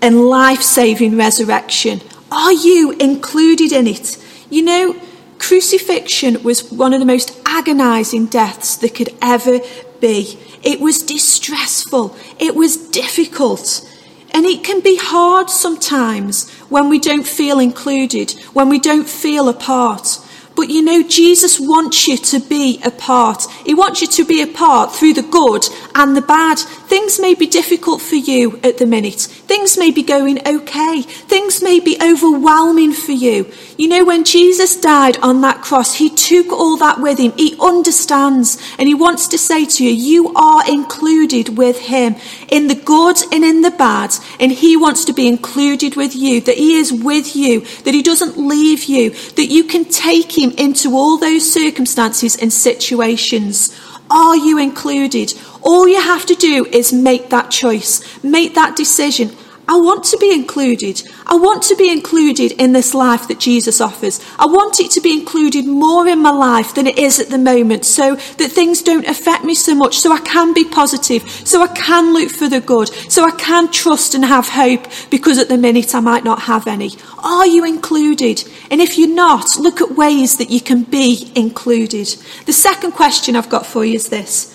and 0.00 0.28
life 0.28 0.62
saving 0.62 1.16
resurrection. 1.16 2.00
Are 2.30 2.52
you 2.52 2.92
included 2.92 3.72
in 3.72 3.86
it? 3.86 4.22
You 4.50 4.62
know, 4.62 4.96
crucifixion 5.38 6.42
was 6.42 6.70
one 6.70 6.92
of 6.92 7.00
the 7.00 7.06
most 7.06 7.36
agonizing 7.46 8.26
deaths 8.26 8.76
that 8.76 8.94
could 8.94 9.14
ever 9.20 9.60
be. 10.00 10.38
It 10.62 10.80
was 10.80 11.02
distressful, 11.02 12.14
it 12.38 12.54
was 12.54 12.76
difficult. 12.76 13.88
And 14.34 14.46
it 14.46 14.64
can 14.64 14.80
be 14.80 14.96
hard 14.96 15.50
sometimes 15.50 16.50
when 16.70 16.88
we 16.88 16.98
don't 16.98 17.26
feel 17.26 17.58
included, 17.60 18.32
when 18.54 18.68
we 18.68 18.78
don't 18.78 19.08
feel 19.08 19.48
a 19.48 19.54
part. 19.54 20.18
But 20.54 20.68
you 20.68 20.82
know, 20.82 21.02
Jesus 21.02 21.58
wants 21.58 22.06
you 22.06 22.16
to 22.16 22.40
be 22.40 22.80
a 22.84 22.90
part. 22.90 23.44
He 23.64 23.74
wants 23.74 24.00
you 24.00 24.06
to 24.08 24.24
be 24.24 24.42
a 24.42 24.46
part 24.46 24.94
through 24.94 25.14
the 25.14 25.22
good 25.22 25.64
and 25.94 26.16
the 26.16 26.22
bad. 26.22 26.60
Things 26.92 27.18
may 27.18 27.32
be 27.32 27.46
difficult 27.46 28.02
for 28.02 28.16
you 28.16 28.60
at 28.62 28.76
the 28.76 28.84
minute. 28.84 29.22
Things 29.22 29.78
may 29.78 29.90
be 29.90 30.02
going 30.02 30.46
okay. 30.46 31.00
Things 31.00 31.62
may 31.62 31.80
be 31.80 31.96
overwhelming 32.02 32.92
for 32.92 33.12
you. 33.12 33.50
You 33.78 33.88
know, 33.88 34.04
when 34.04 34.24
Jesus 34.24 34.78
died 34.78 35.16
on 35.22 35.40
that 35.40 35.62
cross, 35.62 35.94
he 35.94 36.10
took 36.10 36.52
all 36.52 36.76
that 36.76 37.00
with 37.00 37.18
him. 37.18 37.32
He 37.32 37.56
understands 37.58 38.58
and 38.78 38.86
he 38.86 38.92
wants 38.92 39.26
to 39.28 39.38
say 39.38 39.64
to 39.64 39.82
you, 39.82 39.90
you 39.90 40.34
are 40.34 40.70
included 40.70 41.56
with 41.56 41.78
him 41.78 42.14
in 42.50 42.66
the 42.66 42.74
good 42.74 43.16
and 43.32 43.42
in 43.42 43.62
the 43.62 43.70
bad. 43.70 44.12
And 44.38 44.52
he 44.52 44.76
wants 44.76 45.06
to 45.06 45.14
be 45.14 45.26
included 45.26 45.96
with 45.96 46.14
you, 46.14 46.42
that 46.42 46.58
he 46.58 46.74
is 46.74 46.92
with 46.92 47.34
you, 47.34 47.60
that 47.84 47.94
he 47.94 48.02
doesn't 48.02 48.36
leave 48.36 48.84
you, 48.84 49.12
that 49.36 49.46
you 49.46 49.64
can 49.64 49.86
take 49.86 50.36
him 50.36 50.50
into 50.58 50.94
all 50.94 51.16
those 51.16 51.50
circumstances 51.50 52.36
and 52.36 52.52
situations. 52.52 53.74
Are 54.12 54.36
you 54.36 54.58
included? 54.58 55.32
All 55.62 55.88
you 55.88 56.00
have 56.00 56.26
to 56.26 56.34
do 56.34 56.66
is 56.66 56.92
make 56.92 57.30
that 57.30 57.50
choice, 57.50 58.22
make 58.22 58.54
that 58.54 58.76
decision. 58.76 59.30
I 59.72 59.76
want 59.76 60.04
to 60.04 60.18
be 60.18 60.34
included. 60.34 61.02
I 61.26 61.36
want 61.36 61.62
to 61.62 61.76
be 61.76 61.90
included 61.90 62.52
in 62.60 62.74
this 62.74 62.92
life 62.92 63.26
that 63.28 63.40
Jesus 63.40 63.80
offers. 63.80 64.20
I 64.38 64.44
want 64.44 64.80
it 64.80 64.90
to 64.90 65.00
be 65.00 65.14
included 65.14 65.64
more 65.64 66.06
in 66.06 66.18
my 66.18 66.30
life 66.30 66.74
than 66.74 66.86
it 66.86 66.98
is 66.98 67.18
at 67.18 67.30
the 67.30 67.38
moment 67.38 67.86
so 67.86 68.16
that 68.16 68.52
things 68.52 68.82
don't 68.82 69.08
affect 69.08 69.44
me 69.44 69.54
so 69.54 69.74
much, 69.74 69.96
so 69.96 70.12
I 70.12 70.20
can 70.20 70.52
be 70.52 70.66
positive, 70.66 71.22
so 71.48 71.62
I 71.62 71.68
can 71.68 72.12
look 72.12 72.28
for 72.28 72.50
the 72.50 72.60
good, 72.60 72.88
so 73.10 73.24
I 73.24 73.30
can 73.30 73.70
trust 73.72 74.14
and 74.14 74.26
have 74.26 74.46
hope 74.46 74.84
because 75.08 75.38
at 75.38 75.48
the 75.48 75.56
minute 75.56 75.94
I 75.94 76.00
might 76.00 76.22
not 76.22 76.42
have 76.42 76.66
any. 76.66 76.90
Are 77.20 77.46
you 77.46 77.64
included? 77.64 78.44
And 78.70 78.78
if 78.82 78.98
you're 78.98 79.08
not, 79.08 79.56
look 79.58 79.80
at 79.80 79.96
ways 79.96 80.36
that 80.36 80.50
you 80.50 80.60
can 80.60 80.82
be 80.82 81.32
included. 81.34 82.08
The 82.44 82.52
second 82.52 82.92
question 82.92 83.36
I've 83.36 83.48
got 83.48 83.64
for 83.64 83.86
you 83.86 83.94
is 83.94 84.10
this 84.10 84.54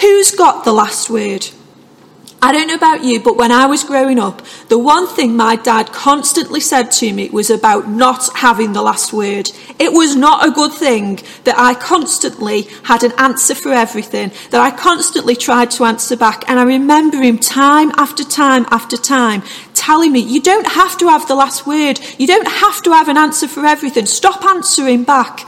Who's 0.00 0.30
got 0.32 0.66
the 0.66 0.74
last 0.74 1.08
word? 1.08 1.46
I 2.40 2.52
don't 2.52 2.68
know 2.68 2.74
about 2.74 3.02
you, 3.02 3.18
but 3.18 3.36
when 3.36 3.50
I 3.50 3.66
was 3.66 3.82
growing 3.82 4.20
up, 4.20 4.42
the 4.68 4.78
one 4.78 5.08
thing 5.08 5.36
my 5.36 5.56
dad 5.56 5.92
constantly 5.92 6.60
said 6.60 6.92
to 6.92 7.12
me 7.12 7.28
was 7.30 7.50
about 7.50 7.88
not 7.88 8.28
having 8.32 8.72
the 8.72 8.82
last 8.82 9.12
word. 9.12 9.50
It 9.80 9.92
was 9.92 10.14
not 10.14 10.46
a 10.46 10.52
good 10.52 10.72
thing 10.72 11.18
that 11.42 11.58
I 11.58 11.74
constantly 11.74 12.68
had 12.84 13.02
an 13.02 13.10
answer 13.18 13.56
for 13.56 13.72
everything, 13.72 14.30
that 14.50 14.60
I 14.60 14.70
constantly 14.70 15.34
tried 15.34 15.72
to 15.72 15.84
answer 15.84 16.16
back. 16.16 16.48
And 16.48 16.60
I 16.60 16.62
remember 16.62 17.16
him 17.16 17.38
time 17.38 17.90
after 17.96 18.22
time 18.22 18.66
after 18.70 18.96
time 18.96 19.42
telling 19.74 20.12
me, 20.12 20.20
you 20.20 20.40
don't 20.40 20.68
have 20.68 20.96
to 20.98 21.08
have 21.08 21.26
the 21.26 21.34
last 21.34 21.66
word. 21.66 21.98
You 22.18 22.28
don't 22.28 22.46
have 22.46 22.82
to 22.82 22.92
have 22.92 23.08
an 23.08 23.16
answer 23.16 23.48
for 23.48 23.66
everything. 23.66 24.06
Stop 24.06 24.44
answering 24.44 25.02
back. 25.02 25.40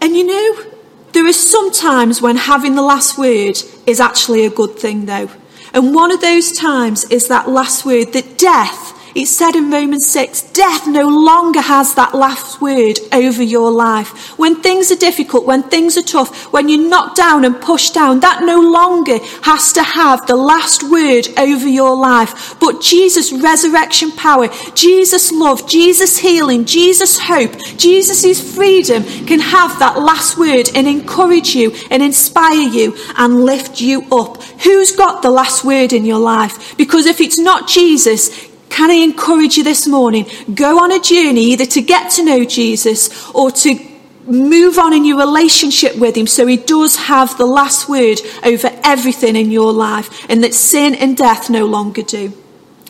And 0.00 0.16
you 0.16 0.26
know, 0.26 0.72
there 1.12 1.24
are 1.24 1.32
some 1.32 1.70
times 1.70 2.20
when 2.20 2.36
having 2.36 2.74
the 2.74 2.82
last 2.82 3.16
word 3.16 3.58
is 3.86 4.00
actually 4.00 4.44
a 4.44 4.50
good 4.50 4.76
thing, 4.76 5.06
though. 5.06 5.30
And 5.72 5.94
one 5.94 6.10
of 6.10 6.20
those 6.20 6.52
times 6.52 7.04
is 7.10 7.28
that 7.28 7.48
last 7.48 7.84
word 7.84 8.12
that 8.12 8.38
death 8.38 8.97
It 9.14 9.26
said 9.26 9.56
in 9.56 9.70
Romans 9.70 10.06
6, 10.10 10.42
death 10.52 10.86
no 10.86 11.08
longer 11.08 11.60
has 11.60 11.94
that 11.94 12.14
last 12.14 12.60
word 12.60 12.98
over 13.12 13.42
your 13.42 13.70
life. 13.70 14.38
When 14.38 14.60
things 14.60 14.92
are 14.92 14.96
difficult, 14.96 15.46
when 15.46 15.62
things 15.62 15.96
are 15.96 16.02
tough, 16.02 16.52
when 16.52 16.68
you're 16.68 16.88
knocked 16.88 17.16
down 17.16 17.44
and 17.44 17.60
pushed 17.60 17.94
down, 17.94 18.20
that 18.20 18.42
no 18.42 18.60
longer 18.60 19.18
has 19.42 19.72
to 19.72 19.82
have 19.82 20.26
the 20.26 20.36
last 20.36 20.82
word 20.82 21.28
over 21.38 21.68
your 21.68 21.96
life. 21.96 22.58
But 22.60 22.82
Jesus' 22.82 23.32
resurrection 23.32 24.12
power, 24.12 24.48
Jesus' 24.74 25.32
love, 25.32 25.68
Jesus' 25.68 26.18
healing, 26.18 26.64
Jesus' 26.64 27.18
hope, 27.18 27.52
Jesus' 27.76 28.54
freedom 28.54 29.02
can 29.26 29.40
have 29.40 29.78
that 29.78 29.98
last 29.98 30.38
word 30.38 30.70
and 30.74 30.86
encourage 30.86 31.54
you 31.54 31.74
and 31.90 32.02
inspire 32.02 32.68
you 32.68 32.96
and 33.16 33.44
lift 33.44 33.80
you 33.80 34.02
up. 34.12 34.42
Who's 34.64 34.92
got 34.92 35.22
the 35.22 35.30
last 35.30 35.64
word 35.64 35.92
in 35.92 36.04
your 36.04 36.18
life? 36.18 36.76
Because 36.76 37.06
if 37.06 37.20
it's 37.20 37.38
not 37.38 37.68
Jesus, 37.68 38.47
can 38.70 38.90
I 38.90 38.94
encourage 38.94 39.56
you 39.56 39.64
this 39.64 39.86
morning? 39.86 40.26
Go 40.54 40.82
on 40.82 40.92
a 40.92 41.00
journey 41.00 41.52
either 41.52 41.66
to 41.66 41.82
get 41.82 42.10
to 42.12 42.24
know 42.24 42.44
Jesus 42.44 43.28
or 43.30 43.50
to 43.50 43.78
move 44.24 44.78
on 44.78 44.92
in 44.92 45.04
your 45.04 45.18
relationship 45.18 45.96
with 45.96 46.16
him 46.16 46.26
so 46.26 46.46
he 46.46 46.56
does 46.56 46.96
have 46.96 47.36
the 47.38 47.46
last 47.46 47.88
word 47.88 48.20
over 48.44 48.70
everything 48.84 49.36
in 49.36 49.50
your 49.50 49.72
life 49.72 50.26
and 50.28 50.44
that 50.44 50.54
sin 50.54 50.94
and 50.94 51.16
death 51.16 51.48
no 51.48 51.66
longer 51.66 52.02
do. 52.02 52.32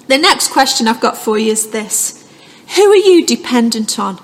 The 0.08 0.18
next 0.18 0.50
question 0.50 0.88
I've 0.88 1.00
got 1.00 1.16
for 1.16 1.38
you 1.38 1.52
is 1.52 1.70
this 1.70 2.28
Who 2.76 2.90
are 2.90 2.96
you 2.96 3.24
dependent 3.24 3.98
on? 3.98 4.18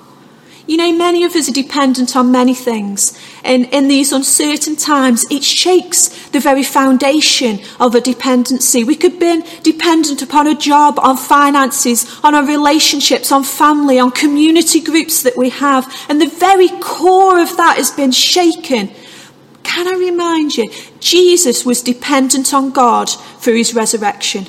You 0.67 0.79
know, 0.79 0.93
many 0.93 1.25
of 1.25 1.35
us 1.37 1.49
are 1.51 1.53
dependent 1.53 2.17
on 2.17 2.33
many 2.33 2.55
things. 2.55 3.19
And 3.45 3.67
in 3.67 3.87
these 3.89 4.13
uncertain 4.13 4.77
times, 4.77 5.27
it 5.31 5.45
shakes 5.45 6.09
the 6.29 6.41
very 6.41 6.63
foundation 6.63 7.61
of 7.79 7.95
a 7.95 8.01
dependency. 8.01 8.83
We 8.83 8.97
could 8.97 9.19
be 9.19 9.43
dependent 9.63 10.23
upon 10.23 10.47
a 10.47 10.55
job, 10.55 10.99
on 10.99 11.19
finances, 11.19 12.19
on 12.25 12.35
our 12.35 12.47
relationships, 12.47 13.31
on 13.31 13.45
family, 13.45 13.99
on 13.99 14.11
community 14.11 14.81
groups 14.81 15.23
that 15.25 15.37
we 15.37 15.51
have. 15.51 15.87
And 16.09 16.19
the 16.19 16.29
very 16.29 16.71
core 16.81 17.41
of 17.41 17.55
that 17.59 17.77
has 17.77 17.91
been 17.91 18.13
shaken. 18.13 18.91
Can 19.65 19.87
I 19.87 19.99
remind 19.99 20.57
you, 20.57 20.71
Jesus 20.99 21.67
was 21.67 21.83
dependent 21.83 22.55
on 22.55 22.71
God 22.71 23.11
for 23.11 23.51
his 23.51 23.75
resurrection. 23.75 24.47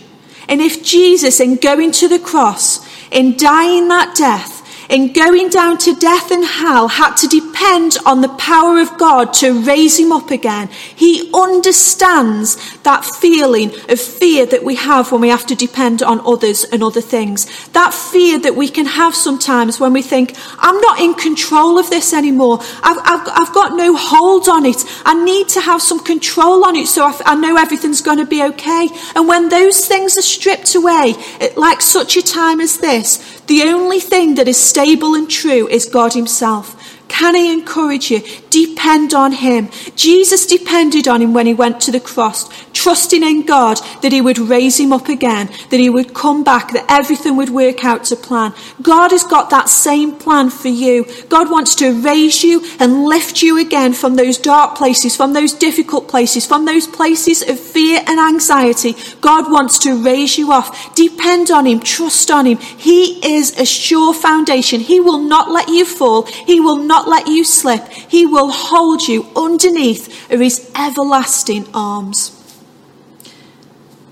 And 0.47 0.61
if 0.61 0.81
Jesus, 0.81 1.41
in 1.41 1.57
going 1.57 1.91
to 1.93 2.07
the 2.07 2.19
cross, 2.19 2.87
in 3.11 3.35
dying 3.35 3.89
that 3.89 4.15
death, 4.15 4.54
in 4.89 5.13
going 5.13 5.49
down 5.49 5.77
to 5.79 5.95
death 5.95 6.31
and 6.31 6.45
hell 6.45 6.87
had 6.87 7.15
to 7.15 7.27
depend 7.27 7.97
on 8.05 8.21
the 8.21 8.29
power 8.29 8.79
of 8.79 8.97
God 8.97 9.33
to 9.35 9.61
raise 9.63 9.99
him 9.99 10.11
up 10.11 10.31
again. 10.31 10.67
He 10.95 11.31
understands 11.33 12.57
that 12.83 13.05
feeling 13.05 13.71
of 13.89 13.99
fear 13.99 14.45
that 14.45 14.63
we 14.63 14.75
have 14.75 15.11
when 15.11 15.21
we 15.21 15.29
have 15.29 15.45
to 15.47 15.55
depend 15.55 16.03
on 16.03 16.21
others 16.25 16.63
and 16.63 16.83
other 16.83 17.01
things. 17.01 17.67
That 17.69 17.93
fear 17.93 18.39
that 18.39 18.55
we 18.55 18.69
can 18.69 18.85
have 18.85 19.15
sometimes 19.15 19.79
when 19.79 19.93
we 19.93 20.01
think, 20.01 20.35
I'm 20.59 20.79
not 20.81 20.99
in 20.99 21.13
control 21.13 21.79
of 21.79 21.89
this 21.89 22.13
anymore. 22.13 22.59
I've, 22.83 22.97
I've, 23.03 23.27
I've 23.33 23.53
got 23.53 23.75
no 23.75 23.95
hold 23.95 24.47
on 24.47 24.65
it. 24.65 24.83
I 25.05 25.21
need 25.23 25.49
to 25.49 25.61
have 25.61 25.81
some 25.81 25.99
control 25.99 26.65
on 26.65 26.75
it 26.75 26.87
so 26.87 27.05
I, 27.05 27.19
I 27.25 27.35
know 27.35 27.57
everything's 27.57 28.01
going 28.01 28.19
to 28.19 28.25
be 28.25 28.43
okay. 28.43 28.89
And 29.15 29.27
when 29.27 29.49
those 29.49 29.85
things 29.85 30.17
are 30.17 30.21
stripped 30.21 30.75
away, 30.75 31.15
like 31.55 31.81
such 31.81 32.17
a 32.17 32.21
time 32.21 32.59
as 32.59 32.77
this, 32.77 33.41
the 33.47 33.63
only 33.63 33.99
thing 33.99 34.35
that 34.35 34.47
is 34.47 34.57
stable 34.57 35.15
and 35.15 35.29
true 35.29 35.67
is 35.67 35.85
God 35.85 36.13
Himself. 36.13 36.75
Can 37.07 37.35
I 37.35 37.53
encourage 37.53 38.11
you? 38.11 38.21
Depend 38.49 39.13
on 39.13 39.31
Him. 39.31 39.69
Jesus 39.95 40.45
depended 40.45 41.07
on 41.07 41.21
Him 41.21 41.33
when 41.33 41.45
He 41.45 41.53
went 41.53 41.79
to 41.81 41.91
the 41.91 41.99
cross, 41.99 42.49
trusting 42.71 43.23
in 43.23 43.45
God 43.45 43.79
that 44.01 44.11
He 44.11 44.21
would 44.21 44.37
raise 44.37 44.79
Him 44.79 44.91
up 44.91 45.07
again, 45.07 45.47
that 45.69 45.79
He 45.79 45.89
would 45.89 46.13
come 46.13 46.43
back, 46.43 46.71
that 46.73 46.85
everything 46.89 47.35
would 47.37 47.49
work 47.49 47.85
out 47.85 48.05
to 48.05 48.15
plan. 48.15 48.53
God 48.81 49.11
has 49.11 49.23
got 49.23 49.49
that 49.49 49.69
same 49.69 50.15
plan 50.17 50.49
for 50.49 50.67
you. 50.67 51.05
God 51.29 51.51
wants 51.51 51.75
to 51.75 52.01
raise 52.01 52.43
you 52.43 52.63
and 52.79 53.05
lift 53.05 53.41
you 53.41 53.59
again 53.59 53.93
from 53.93 54.15
those 54.15 54.37
dark 54.37 54.75
places, 54.75 55.15
from 55.15 55.33
those 55.33 55.53
difficult 55.53 56.07
places, 56.07 56.45
from 56.45 56.65
those 56.65 56.87
places 56.87 57.41
of 57.41 57.59
fear 57.59 58.01
and 58.07 58.19
anxiety. 58.19 58.95
God 59.21 59.51
wants 59.51 59.79
to 59.79 60.03
raise 60.03 60.37
you 60.37 60.51
off. 60.51 60.95
Depend 60.95 61.51
on 61.51 61.65
Him, 61.65 61.79
trust 61.79 62.31
on 62.31 62.45
Him. 62.45 62.57
He 62.57 63.35
is 63.35 63.57
a 63.59 63.65
sure 63.65 64.13
foundation. 64.13 64.79
He 64.79 64.99
will 64.99 65.19
not 65.19 65.49
let 65.49 65.69
you 65.69 65.85
fall. 65.85 66.23
He 66.23 66.59
will 66.59 66.77
not 66.77 66.94
not 66.95 67.09
let 67.09 67.27
you 67.27 67.43
slip. 67.43 67.85
He 67.89 68.25
will 68.25 68.49
hold 68.49 69.05
you 69.05 69.27
underneath 69.35 70.31
of 70.31 70.39
his 70.39 70.71
everlasting 70.75 71.67
arms. 71.73 72.31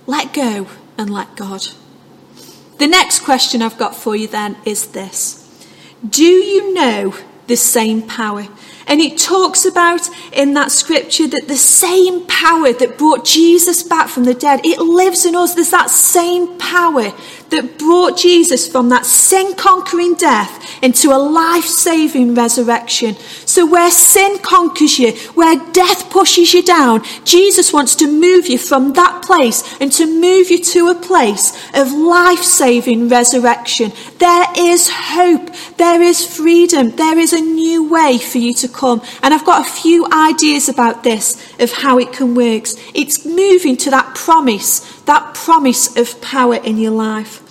Let 0.06 0.34
go 0.34 0.68
and 0.98 1.10
let 1.10 1.34
God. 1.38 1.68
The 2.80 2.88
next 2.88 3.22
question 3.22 3.62
I've 3.62 3.78
got 3.78 3.96
for 3.96 4.18
you 4.18 4.28
then 4.28 4.58
is 4.66 4.88
this 4.88 5.22
Do 6.08 6.26
you 6.26 6.74
know 6.74 7.16
the 7.48 7.56
same 7.56 8.02
power? 8.02 8.48
And 8.86 9.00
it 9.00 9.18
talks 9.18 9.64
about 9.64 10.02
in 10.34 10.56
that 10.56 10.70
scripture 10.70 11.28
that 11.30 11.48
the 11.48 11.56
same 11.56 12.28
power 12.28 12.74
that 12.74 12.98
brought 12.98 13.24
Jesus 13.24 13.82
back 13.82 14.10
from 14.10 14.26
the 14.26 14.34
dead, 14.34 14.60
it 14.66 14.80
lives 14.80 15.26
in 15.26 15.38
us. 15.38 15.54
There's 15.54 15.72
that 15.72 15.90
same 15.90 16.58
power 16.60 17.14
that 17.50 17.80
brought 17.80 18.18
Jesus 18.18 18.68
from 18.68 18.90
that 18.90 19.06
sin 19.06 19.56
conquering 19.56 20.16
death 20.16 20.73
into 20.84 21.12
a 21.12 21.18
life 21.18 21.64
saving 21.64 22.36
resurrection. 22.36 23.16
So, 23.46 23.66
where 23.66 23.90
sin 23.90 24.38
conquers 24.40 25.00
you, 25.00 25.14
where 25.34 25.56
death 25.72 26.12
pushes 26.12 26.54
you 26.54 26.62
down, 26.62 27.04
Jesus 27.24 27.72
wants 27.72 27.96
to 27.96 28.08
move 28.08 28.48
you 28.48 28.58
from 28.58 28.94
that 28.94 29.24
place 29.24 29.64
and 29.80 29.92
to 29.94 30.06
move 30.06 30.52
you 30.52 30.60
to 30.60 30.90
a 30.90 30.96
place 30.96 31.54
of 31.74 31.92
life 31.94 32.44
saving 32.44 33.08
resurrection. 33.08 33.94
There 34.20 34.46
is 34.58 34.90
hope, 34.92 35.50
there 35.78 36.02
is 36.02 36.26
freedom, 36.36 36.92
there 36.92 37.18
is 37.18 37.32
a 37.32 37.40
new 37.40 37.90
way 37.90 38.18
for 38.18 38.40
you 38.40 38.54
to 38.56 38.68
come. 38.68 39.02
And 39.22 39.34
I've 39.34 39.46
got 39.46 39.66
a 39.66 39.72
few 39.72 40.06
ideas 40.12 40.68
about 40.68 41.04
this 41.04 41.54
of 41.60 41.72
how 41.72 41.98
it 41.98 42.12
can 42.12 42.36
work. 42.36 42.66
It's 42.94 43.26
moving 43.26 43.78
to 43.78 43.90
that 43.92 44.14
promise, 44.16 45.02
that 45.04 45.34
promise 45.34 45.96
of 45.98 46.22
power 46.22 46.56
in 46.56 46.78
your 46.78 46.92
life. 46.92 47.43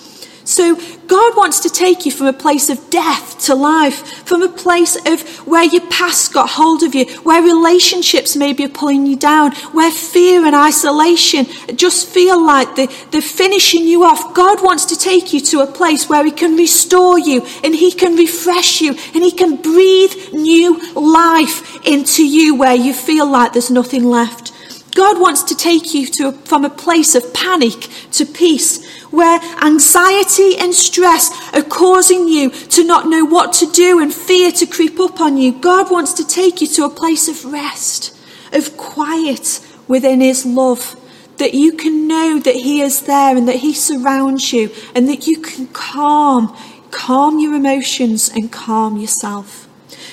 So 0.45 0.75
God 1.07 1.37
wants 1.37 1.61
to 1.61 1.71
take 1.71 2.05
you 2.05 2.13
from 2.13 2.27
a 2.27 2.33
place 2.33 2.69
of 2.69 2.91
death 2.91 3.39
to 3.47 3.55
life, 3.55 4.27
from 4.27 4.43
a 4.43 4.49
place 4.49 4.97
of 5.07 5.23
where 5.47 5.65
your 5.65 5.87
past 5.89 6.33
got 6.33 6.51
hold 6.51 6.83
of 6.83 6.95
you, 6.95 7.05
where 7.21 7.43
relationships 7.43 8.35
maybe 8.37 8.65
are 8.65 8.69
pulling 8.69 9.07
you 9.07 9.17
down, 9.17 9.53
where 9.73 9.91
fear 9.91 10.45
and 10.45 10.55
isolation 10.55 11.47
just 11.77 12.09
feel 12.09 12.45
like 12.45 12.75
they're, 12.77 12.89
they're 13.11 13.23
finishing 13.23 13.85
you 13.85 14.05
off. 14.05 14.35
God 14.35 14.63
wants 14.63 14.87
to 14.87 14.97
take 14.97 15.33
you 15.33 15.41
to 15.41 15.61
a 15.61 15.67
place 15.67 16.09
where 16.09 16.25
He 16.25 16.33
can 16.33 16.57
restore 16.57 17.19
you 17.19 17.47
and 17.63 17.75
He 17.75 17.93
can 17.93 18.17
refresh 18.17 18.81
you 18.81 18.91
and 19.15 19.23
He 19.23 19.33
can 19.33 19.57
breathe 19.57 20.33
new 20.33 20.79
life 20.95 21.87
into 21.87 22.27
you 22.27 22.55
where 22.55 22.75
you 22.75 22.93
feel 22.93 23.27
like 23.27 23.53
there's 23.53 23.71
nothing 23.71 24.05
left. 24.05 24.53
God 24.95 25.21
wants 25.21 25.43
to 25.45 25.57
take 25.57 25.95
you 25.95 26.07
to, 26.07 26.33
from 26.33 26.65
a 26.65 26.71
place 26.71 27.15
of 27.15 27.33
panic 27.33 27.89
to 28.13 28.27
peace, 28.27 28.92
where 29.13 29.39
anxiety 29.63 30.57
and 30.59 30.75
stress 30.75 31.31
are 31.55 31.63
causing 31.63 32.27
you 32.27 32.51
to 32.51 32.83
not 32.83 33.07
know 33.07 33.25
what 33.25 33.53
to 33.53 33.71
do 33.71 34.01
and 34.01 34.13
fear 34.13 34.51
to 34.51 34.67
creep 34.67 34.99
up 34.99 35.21
on 35.21 35.37
you. 35.37 35.53
God 35.53 35.91
wants 35.91 36.15
to 36.15 36.27
take 36.27 36.61
you 36.61 36.67
to 36.69 36.85
a 36.85 36.91
place 36.91 37.29
of 37.29 37.53
rest, 37.53 38.17
of 38.53 38.77
quiet 38.77 39.61
within 39.87 40.21
His 40.21 40.45
love, 40.45 40.97
that 41.37 41.55
you 41.55 41.73
can 41.73 42.09
know 42.09 42.39
that 42.39 42.57
He 42.57 42.81
is 42.81 43.03
there 43.03 43.37
and 43.37 43.47
that 43.49 43.57
He 43.57 43.75
surrounds 43.75 44.53
you, 44.53 44.71
and 44.95 45.09
that 45.09 45.27
you 45.27 45.41
can 45.41 45.67
calm, 45.69 46.57
calm 46.91 47.39
your 47.39 47.55
emotions 47.55 48.29
and 48.29 48.51
calm 48.51 48.97
yourself. 48.97 49.69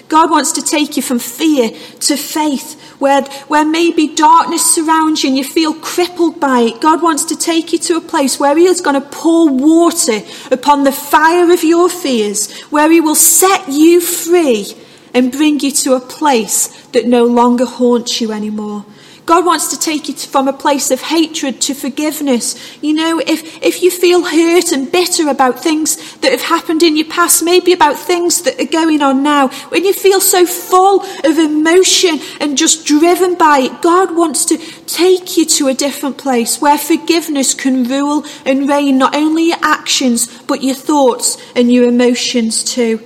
God 0.10 0.32
wants 0.32 0.52
to 0.54 0.62
take 0.62 0.98
you 0.98 1.04
from 1.04 1.20
fear 1.20 1.70
to 1.70 2.18
faith, 2.18 2.89
where, 3.00 3.24
where 3.48 3.66
maybe 3.66 4.14
darkness 4.14 4.76
surrounds 4.76 5.24
you 5.24 5.30
and 5.30 5.38
you 5.38 5.44
feel 5.44 5.74
crippled 5.74 6.40
by 6.40 6.60
it. 6.62 6.82
God 6.82 7.02
wants 7.02 7.26
to 7.26 7.36
take 7.36 7.74
you 7.74 7.80
to 7.80 7.98
a 7.98 8.02
place 8.02 8.40
where 8.40 8.56
He 8.58 8.66
is 8.66 8.82
going 8.82 9.02
to 9.02 9.08
pour 9.10 9.50
water 9.50 10.20
upon 10.52 10.84
the 10.84 10.92
fire 10.92 11.52
of 11.52 11.64
your 11.64 11.90
fears, 11.90 12.52
where 12.64 12.92
He 12.92 13.02
will 13.02 13.16
set 13.16 13.68
you 13.70 14.02
free 14.02 14.76
and 15.14 15.32
bring 15.32 15.60
you 15.60 15.72
to 15.72 15.96
a 15.96 16.00
place 16.00 16.68
that 16.88 17.08
no 17.08 17.26
longer 17.26 17.66
haunts 17.66 18.22
you 18.22 18.32
anymore. 18.32 18.86
God 19.30 19.46
wants 19.46 19.68
to 19.68 19.78
take 19.78 20.10
you 20.10 20.16
from 20.16 20.48
a 20.48 20.54
place 20.54 20.90
of 20.90 21.02
hatred 21.02 21.62
to 21.62 21.76
forgiveness. 21.76 22.56
You 22.82 22.96
know, 22.96 23.20
if, 23.20 23.62
if 23.62 23.84
you 23.84 23.92
feel 23.92 24.24
hurt 24.24 24.72
and 24.72 24.92
bitter 24.92 25.30
about 25.30 25.60
things 25.60 26.18
that 26.22 26.32
have 26.32 26.42
happened 26.42 26.82
in 26.82 26.98
your 26.98 27.06
past, 27.06 27.44
maybe 27.44 27.72
about 27.72 27.96
things 27.96 28.42
that 28.42 28.60
are 28.60 28.66
going 28.66 29.04
on 29.04 29.22
now, 29.22 29.50
when 29.70 29.86
you 29.86 29.94
feel 29.94 30.20
so 30.20 30.48
full 30.48 31.04
of 31.04 31.38
emotion 31.38 32.18
and 32.40 32.58
just 32.58 32.88
driven 32.88 33.36
by 33.36 33.60
it, 33.60 33.84
God 33.84 34.18
wants 34.18 34.46
to 34.46 34.58
take 34.88 35.38
you 35.38 35.46
to 35.46 35.68
a 35.68 35.76
different 35.76 36.18
place 36.18 36.60
where 36.60 36.80
forgiveness 36.80 37.54
can 37.54 37.84
rule 37.84 38.26
and 38.48 38.68
reign 38.68 38.98
not 38.98 39.16
only 39.16 39.50
your 39.50 39.60
actions, 39.62 40.42
but 40.48 40.64
your 40.64 40.74
thoughts 40.74 41.38
and 41.56 41.72
your 41.72 41.88
emotions 41.88 42.64
too. 42.64 43.00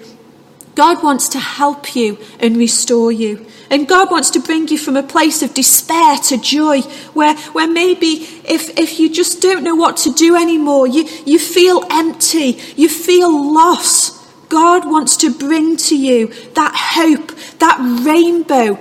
God 0.75 1.03
wants 1.03 1.27
to 1.29 1.39
help 1.39 1.97
you 1.97 2.17
and 2.39 2.55
restore 2.55 3.11
you. 3.11 3.45
And 3.73 3.87
God 3.87 4.11
wants 4.11 4.29
to 4.29 4.39
bring 4.39 4.67
you 4.67 4.77
from 4.77 4.95
a 4.95 5.01
place 5.01 5.41
of 5.41 5.55
despair 5.55 6.17
to 6.29 6.37
joy, 6.37 6.81
where, 7.13 7.35
where 7.53 7.67
maybe 7.67 8.27
if, 8.45 8.77
if 8.77 8.99
you 8.99 9.11
just 9.11 9.41
don't 9.41 9.63
know 9.63 9.73
what 9.73 9.97
to 9.97 10.11
do 10.13 10.35
anymore, 10.35 10.85
you, 10.85 11.05
you 11.25 11.39
feel 11.39 11.83
empty, 11.89 12.59
you 12.75 12.87
feel 12.87 13.51
lost. 13.51 14.21
God 14.47 14.85
wants 14.85 15.17
to 15.17 15.33
bring 15.33 15.75
to 15.77 15.97
you 15.97 16.27
that 16.53 16.75
hope, 16.75 17.35
that 17.57 17.79
rainbow 18.05 18.75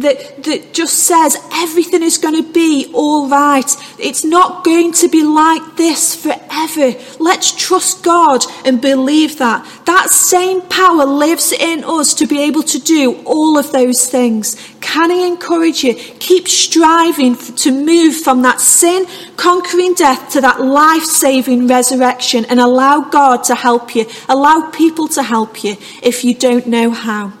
that, 0.00 0.44
that 0.44 0.72
just 0.72 1.04
says 1.04 1.36
everything 1.52 2.02
is 2.02 2.18
going 2.18 2.42
to 2.42 2.52
be 2.52 2.90
all 2.92 3.28
right. 3.28 3.70
It's 3.98 4.24
not 4.24 4.64
going 4.64 4.92
to 4.94 5.08
be 5.08 5.22
like 5.22 5.76
this 5.76 6.14
forever. 6.14 6.98
Let's 7.18 7.52
trust 7.52 8.02
God 8.02 8.44
and 8.64 8.80
believe 8.80 9.38
that. 9.38 9.66
That 9.86 10.10
same 10.10 10.62
power 10.62 11.04
lives 11.04 11.52
in 11.52 11.84
us 11.84 12.14
to 12.14 12.26
be 12.26 12.42
able 12.42 12.62
to 12.64 12.78
do 12.78 13.22
all 13.24 13.58
of 13.58 13.72
those 13.72 14.08
things. 14.08 14.56
Can 14.80 15.10
I 15.10 15.26
encourage 15.26 15.84
you? 15.84 15.94
Keep 15.94 16.48
striving 16.48 17.36
to 17.36 17.70
move 17.70 18.16
from 18.16 18.42
that 18.42 18.60
sin 18.60 19.06
conquering 19.36 19.94
death 19.94 20.32
to 20.32 20.40
that 20.40 20.60
life 20.60 21.04
saving 21.04 21.66
resurrection 21.68 22.44
and 22.46 22.60
allow 22.60 23.00
God 23.00 23.44
to 23.44 23.54
help 23.54 23.94
you. 23.94 24.06
Allow 24.28 24.70
people 24.70 25.08
to 25.08 25.22
help 25.22 25.64
you 25.64 25.76
if 26.02 26.24
you 26.24 26.34
don't 26.34 26.66
know 26.66 26.90
how. 26.90 27.32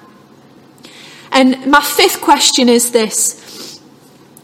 And 1.32 1.66
my 1.66 1.80
fifth 1.82 2.20
question 2.20 2.68
is 2.68 2.92
this 2.92 3.80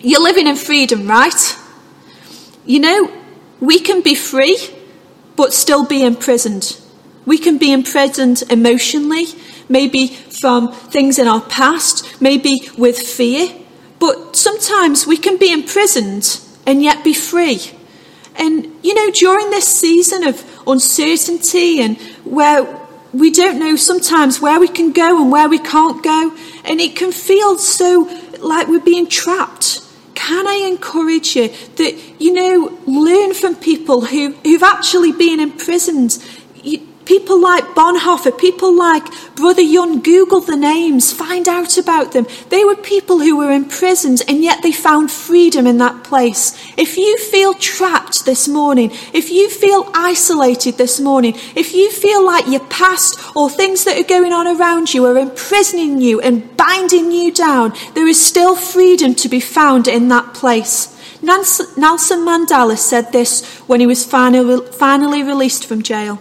You're 0.00 0.22
living 0.22 0.46
in 0.46 0.56
freedom, 0.56 1.08
right? 1.08 1.56
You 2.64 2.80
know, 2.80 3.12
we 3.60 3.78
can 3.78 4.02
be 4.02 4.14
free, 4.14 4.58
but 5.36 5.52
still 5.52 5.84
be 5.84 6.04
imprisoned. 6.04 6.78
We 7.24 7.38
can 7.38 7.58
be 7.58 7.72
imprisoned 7.72 8.42
emotionally, 8.50 9.26
maybe 9.68 10.08
from 10.08 10.72
things 10.72 11.18
in 11.18 11.28
our 11.28 11.40
past, 11.40 12.20
maybe 12.20 12.68
with 12.76 12.98
fear. 12.98 13.48
But 14.00 14.34
sometimes 14.34 15.06
we 15.06 15.16
can 15.16 15.36
be 15.38 15.52
imprisoned 15.52 16.40
and 16.66 16.82
yet 16.82 17.04
be 17.04 17.14
free. 17.14 17.60
And, 18.34 18.66
you 18.82 18.94
know, 18.94 19.10
during 19.12 19.50
this 19.50 19.68
season 19.68 20.24
of 20.24 20.44
uncertainty 20.66 21.80
and 21.80 21.96
where 22.24 22.80
we 23.12 23.30
don't 23.30 23.58
know 23.58 23.76
sometimes 23.76 24.40
where 24.40 24.58
we 24.58 24.68
can 24.68 24.92
go 24.92 25.22
and 25.22 25.30
where 25.30 25.48
we 25.48 25.58
can't 25.58 26.02
go, 26.02 26.36
and 26.64 26.80
it 26.80 26.96
can 26.96 27.12
feel 27.12 27.58
so 27.58 28.08
like 28.40 28.68
we're 28.68 28.80
being 28.80 29.06
trapped. 29.06 29.80
Can 30.14 30.46
I 30.46 30.68
encourage 30.70 31.36
you 31.36 31.48
that, 31.48 32.20
you 32.20 32.32
know, 32.32 32.78
learn 32.86 33.34
from 33.34 33.56
people 33.56 34.02
who, 34.02 34.32
who've 34.44 34.62
actually 34.62 35.12
been 35.12 35.40
imprisoned? 35.40 36.18
People 37.12 37.42
like 37.42 37.74
Bonhoeffer, 37.74 38.38
people 38.38 38.74
like 38.74 39.04
Brother 39.34 39.60
Yun, 39.60 40.00
Google 40.00 40.40
the 40.40 40.56
names, 40.56 41.12
find 41.12 41.46
out 41.46 41.76
about 41.76 42.12
them. 42.12 42.26
They 42.48 42.64
were 42.64 42.74
people 42.74 43.18
who 43.18 43.36
were 43.36 43.52
imprisoned 43.52 44.22
and 44.26 44.42
yet 44.42 44.62
they 44.62 44.72
found 44.72 45.10
freedom 45.10 45.66
in 45.66 45.76
that 45.76 46.04
place. 46.04 46.56
If 46.78 46.96
you 46.96 47.18
feel 47.18 47.52
trapped 47.52 48.24
this 48.24 48.48
morning, 48.48 48.92
if 49.12 49.30
you 49.30 49.50
feel 49.50 49.90
isolated 49.92 50.78
this 50.78 50.98
morning, 51.00 51.34
if 51.54 51.74
you 51.74 51.90
feel 51.90 52.24
like 52.24 52.48
your 52.48 52.64
past 52.68 53.20
or 53.36 53.50
things 53.50 53.84
that 53.84 53.98
are 54.00 54.08
going 54.08 54.32
on 54.32 54.46
around 54.46 54.94
you 54.94 55.04
are 55.04 55.18
imprisoning 55.18 56.00
you 56.00 56.18
and 56.22 56.56
binding 56.56 57.12
you 57.12 57.30
down, 57.30 57.74
there 57.92 58.08
is 58.08 58.24
still 58.24 58.56
freedom 58.56 59.14
to 59.16 59.28
be 59.28 59.38
found 59.38 59.86
in 59.86 60.08
that 60.08 60.32
place. 60.32 60.98
Nelson 61.20 61.66
Mandela 61.76 62.78
said 62.78 63.12
this 63.12 63.44
when 63.68 63.80
he 63.80 63.86
was 63.86 64.02
finally 64.02 65.22
released 65.22 65.66
from 65.66 65.82
jail. 65.82 66.18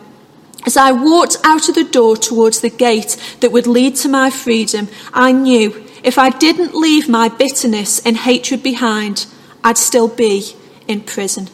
As 0.65 0.77
I 0.77 0.91
walked 0.91 1.37
out 1.43 1.69
of 1.69 1.75
the 1.75 1.83
door 1.83 2.15
towards 2.15 2.61
the 2.61 2.69
gate 2.69 3.17
that 3.39 3.51
would 3.51 3.67
lead 3.67 3.95
to 3.97 4.09
my 4.09 4.29
freedom, 4.29 4.89
I 5.13 5.31
knew 5.31 5.83
if 6.03 6.17
I 6.17 6.29
didn't 6.29 6.75
leave 6.75 7.09
my 7.09 7.29
bitterness 7.29 7.99
and 8.05 8.17
hatred 8.17 8.61
behind, 8.63 9.25
I'd 9.63 9.77
still 9.77 10.07
be 10.07 10.55
in 10.87 11.01
prison. 11.01 11.49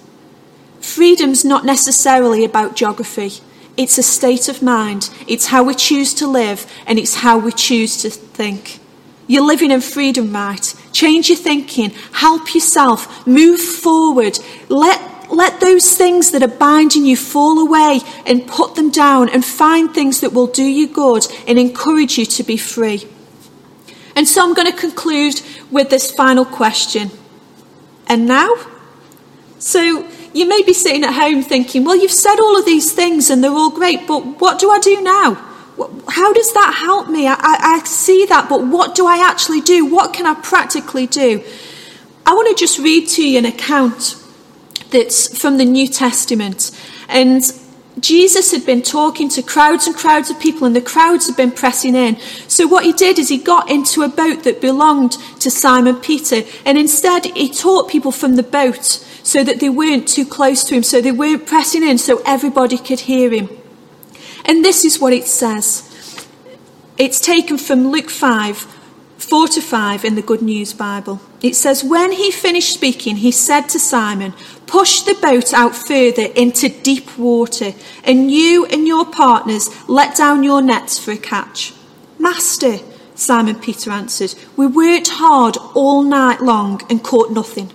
Freedom's 0.79 1.43
not 1.43 1.65
necessarily 1.65 2.43
about 2.45 2.75
geography. 2.75 3.41
It's 3.75 3.97
a 3.97 4.03
state 4.03 4.49
of 4.49 4.61
mind. 4.61 5.09
It's 5.27 5.47
how 5.47 5.63
we 5.63 5.75
choose 5.75 6.13
to 6.15 6.27
live 6.27 6.65
and 6.85 6.97
it's 6.97 7.15
how 7.15 7.37
we 7.37 7.51
choose 7.51 8.01
to 8.01 8.09
think. 8.09 8.79
You're 9.27 9.45
living 9.45 9.71
in 9.71 9.81
freedom, 9.81 10.33
right? 10.33 10.73
Change 10.93 11.29
your 11.29 11.37
thinking. 11.37 11.91
Help 12.13 12.55
yourself. 12.55 13.27
Move 13.27 13.59
forward. 13.59 14.39
Let 14.69 15.16
let 15.29 15.59
those 15.59 15.95
things 15.95 16.31
that 16.31 16.43
are 16.43 16.47
binding 16.47 17.05
you 17.05 17.17
fall 17.17 17.59
away 17.59 18.01
and 18.25 18.47
put 18.47 18.75
them 18.75 18.89
down 18.89 19.29
and 19.29 19.43
find 19.43 19.93
things 19.93 20.21
that 20.21 20.33
will 20.33 20.47
do 20.47 20.63
you 20.63 20.87
good 20.87 21.25
and 21.47 21.59
encourage 21.59 22.17
you 22.17 22.25
to 22.25 22.43
be 22.43 22.57
free. 22.57 23.07
And 24.15 24.27
so 24.27 24.43
I'm 24.43 24.53
going 24.53 24.71
to 24.71 24.77
conclude 24.77 25.41
with 25.69 25.89
this 25.89 26.11
final 26.11 26.45
question. 26.45 27.11
And 28.07 28.25
now? 28.25 28.49
So 29.59 30.07
you 30.33 30.47
may 30.47 30.63
be 30.63 30.73
sitting 30.73 31.03
at 31.03 31.13
home 31.13 31.43
thinking, 31.43 31.83
well, 31.83 31.95
you've 31.95 32.11
said 32.11 32.39
all 32.39 32.57
of 32.57 32.65
these 32.65 32.91
things 32.93 33.29
and 33.29 33.43
they're 33.43 33.51
all 33.51 33.69
great, 33.69 34.07
but 34.07 34.41
what 34.41 34.59
do 34.59 34.69
I 34.69 34.79
do 34.79 35.01
now? 35.01 35.35
How 36.07 36.33
does 36.33 36.53
that 36.53 36.73
help 36.79 37.09
me? 37.09 37.27
I, 37.27 37.33
I, 37.33 37.57
I 37.75 37.83
see 37.85 38.25
that, 38.27 38.49
but 38.49 38.65
what 38.65 38.95
do 38.95 39.05
I 39.05 39.17
actually 39.29 39.61
do? 39.61 39.85
What 39.85 40.13
can 40.13 40.25
I 40.25 40.33
practically 40.33 41.05
do? 41.05 41.43
I 42.25 42.33
want 42.33 42.49
to 42.49 42.59
just 42.59 42.79
read 42.79 43.07
to 43.09 43.27
you 43.27 43.37
an 43.37 43.45
account 43.45 44.15
that's 44.91 45.37
from 45.37 45.57
the 45.57 45.65
New 45.65 45.87
Testament. 45.87 46.71
And 47.09 47.43
Jesus 47.99 48.51
had 48.51 48.65
been 48.65 48.83
talking 48.83 49.27
to 49.29 49.41
crowds 49.41 49.87
and 49.87 49.95
crowds 49.95 50.29
of 50.29 50.39
people, 50.39 50.67
and 50.67 50.75
the 50.75 50.81
crowds 50.81 51.27
had 51.27 51.35
been 51.35 51.51
pressing 51.51 51.95
in. 51.95 52.19
So, 52.47 52.67
what 52.67 52.85
he 52.85 52.93
did 52.93 53.17
is 53.17 53.29
he 53.29 53.37
got 53.37 53.71
into 53.71 54.03
a 54.03 54.07
boat 54.07 54.43
that 54.43 54.61
belonged 54.61 55.13
to 55.39 55.49
Simon 55.49 55.95
Peter, 55.95 56.43
and 56.65 56.77
instead 56.77 57.25
he 57.25 57.49
taught 57.49 57.89
people 57.89 58.11
from 58.11 58.35
the 58.35 58.43
boat 58.43 58.83
so 59.23 59.43
that 59.43 59.59
they 59.59 59.69
weren't 59.69 60.07
too 60.07 60.25
close 60.25 60.63
to 60.65 60.75
him, 60.75 60.83
so 60.83 61.01
they 61.01 61.11
weren't 61.11 61.47
pressing 61.47 61.83
in, 61.83 61.97
so 61.97 62.21
everybody 62.25 62.77
could 62.77 63.01
hear 63.01 63.31
him. 63.31 63.49
And 64.45 64.63
this 64.63 64.85
is 64.85 64.99
what 64.99 65.13
it 65.13 65.25
says 65.25 65.83
it's 66.97 67.19
taken 67.19 67.57
from 67.57 67.89
Luke 67.91 68.09
5 68.09 68.76
4 69.17 69.47
to 69.49 69.61
5 69.61 70.05
in 70.05 70.15
the 70.15 70.21
Good 70.21 70.41
News 70.41 70.73
Bible. 70.73 71.19
It 71.41 71.55
says, 71.55 71.83
When 71.83 72.11
he 72.11 72.31
finished 72.31 72.73
speaking, 72.73 73.17
he 73.17 73.31
said 73.31 73.67
to 73.69 73.79
Simon, 73.79 74.33
Push 74.67 75.01
the 75.01 75.15
boat 75.15 75.53
out 75.53 75.75
further 75.75 76.27
into 76.35 76.69
deep 76.69 77.17
water, 77.17 77.73
and 78.03 78.31
you 78.31 78.65
and 78.65 78.87
your 78.87 79.05
partners 79.05 79.69
let 79.89 80.15
down 80.15 80.43
your 80.43 80.61
nets 80.61 80.99
for 80.99 81.11
a 81.11 81.17
catch. 81.17 81.73
Master, 82.19 82.77
Simon 83.15 83.55
Peter 83.55 83.89
answered, 83.91 84.35
We 84.55 84.67
worked 84.67 85.09
hard 85.09 85.57
all 85.73 86.03
night 86.03 86.41
long 86.41 86.81
and 86.89 87.03
caught 87.03 87.31
nothing. 87.31 87.71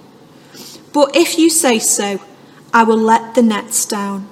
But 0.92 1.16
if 1.16 1.38
you 1.38 1.50
say 1.50 1.78
so, 1.80 2.20
I 2.72 2.84
will 2.84 2.98
let 2.98 3.34
the 3.34 3.42
nets 3.42 3.84
down. 3.84 4.28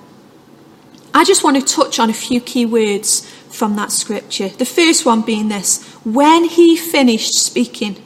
I 1.12 1.24
just 1.24 1.42
want 1.42 1.56
to 1.56 1.74
touch 1.74 1.98
on 1.98 2.08
a 2.08 2.14
few 2.14 2.40
key 2.40 2.64
words 2.64 3.28
from 3.60 3.76
that 3.76 3.92
scripture. 3.92 4.48
The 4.48 4.64
first 4.64 5.04
one 5.04 5.20
being 5.20 5.50
this 5.50 5.84
when 6.02 6.44
he 6.44 6.78
finished 6.78 7.34
speaking, 7.34 7.96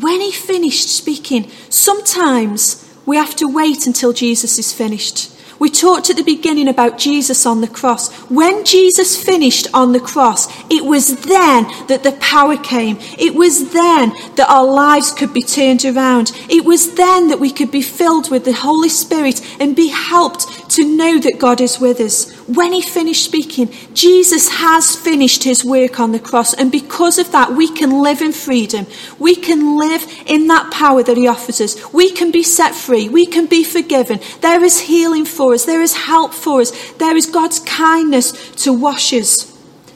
when 0.00 0.22
he 0.22 0.32
finished 0.32 0.88
speaking, 0.88 1.50
sometimes 1.68 2.88
we 3.04 3.18
have 3.18 3.36
to 3.36 3.46
wait 3.46 3.86
until 3.86 4.14
Jesus 4.14 4.58
is 4.58 4.72
finished. 4.72 5.30
We 5.58 5.68
talked 5.70 6.08
at 6.08 6.16
the 6.16 6.24
beginning 6.24 6.66
about 6.66 6.98
Jesus 6.98 7.44
on 7.44 7.60
the 7.60 7.68
cross. 7.68 8.10
When 8.30 8.64
Jesus 8.64 9.22
finished 9.22 9.68
on 9.72 9.92
the 9.92 10.00
cross, 10.00 10.48
it 10.70 10.84
was 10.84 11.14
then 11.22 11.64
that 11.86 12.02
the 12.02 12.16
power 12.20 12.56
came. 12.56 12.96
It 13.18 13.34
was 13.34 13.70
then 13.72 14.12
that 14.36 14.48
our 14.48 14.64
lives 14.64 15.12
could 15.12 15.32
be 15.32 15.42
turned 15.42 15.84
around. 15.84 16.32
It 16.48 16.64
was 16.64 16.94
then 16.94 17.28
that 17.28 17.38
we 17.38 17.52
could 17.52 17.70
be 17.70 17.82
filled 17.82 18.30
with 18.30 18.44
the 18.44 18.54
Holy 18.54 18.88
Spirit 18.88 19.40
and 19.60 19.76
be 19.76 19.86
helped 19.88 20.61
to 20.72 20.84
know 20.84 21.18
that 21.18 21.38
God 21.38 21.60
is 21.60 21.78
with 21.78 22.00
us. 22.00 22.30
When 22.48 22.72
he 22.72 22.80
finished 22.80 23.24
speaking, 23.24 23.68
Jesus 23.94 24.48
has 24.48 24.96
finished 24.96 25.44
his 25.44 25.64
work 25.64 26.00
on 26.00 26.12
the 26.12 26.18
cross. 26.18 26.54
And 26.54 26.72
because 26.72 27.18
of 27.18 27.30
that, 27.32 27.52
we 27.52 27.68
can 27.68 28.02
live 28.02 28.22
in 28.22 28.32
freedom. 28.32 28.86
We 29.18 29.34
can 29.34 29.76
live 29.76 30.04
in 30.26 30.46
that 30.48 30.72
power 30.72 31.02
that 31.02 31.16
he 31.16 31.28
offers 31.28 31.60
us. 31.60 31.92
We 31.92 32.10
can 32.10 32.30
be 32.30 32.42
set 32.42 32.74
free. 32.74 33.08
We 33.08 33.26
can 33.26 33.46
be 33.46 33.64
forgiven. 33.64 34.20
There 34.40 34.64
is 34.64 34.80
healing 34.80 35.24
for 35.26 35.52
us. 35.52 35.64
There 35.64 35.82
is 35.82 35.94
help 35.94 36.32
for 36.32 36.60
us. 36.60 36.92
There 36.92 37.16
is 37.16 37.26
God's 37.26 37.58
kindness 37.60 38.50
to 38.64 38.72
wash 38.72 39.12
us. 39.12 39.50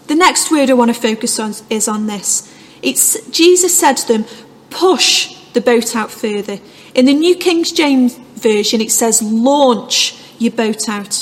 The 0.09 0.15
next 0.15 0.51
word 0.51 0.71
I 0.71 0.75
want 0.75 0.95
to 0.95 1.01
focus 1.01 1.39
on 1.39 1.55
is 1.71 1.89
on 1.89 2.07
this. 2.07 2.53
It's 2.83 3.29
Jesus 3.31 3.77
said 3.77 3.95
to 3.95 4.09
them, 4.09 4.25
push 4.71 5.35
the 5.53 5.61
boat 5.61 5.97
out 5.97 6.11
further. 6.11 6.59
In 6.95 7.07
the 7.07 7.15
New 7.15 7.35
King 7.35 7.65
James 7.65 8.17
Version, 8.17 8.81
it 8.81 8.91
says, 8.93 9.23
launch 9.23 10.23
your 10.39 10.53
boat 10.53 10.89
out. 10.89 11.13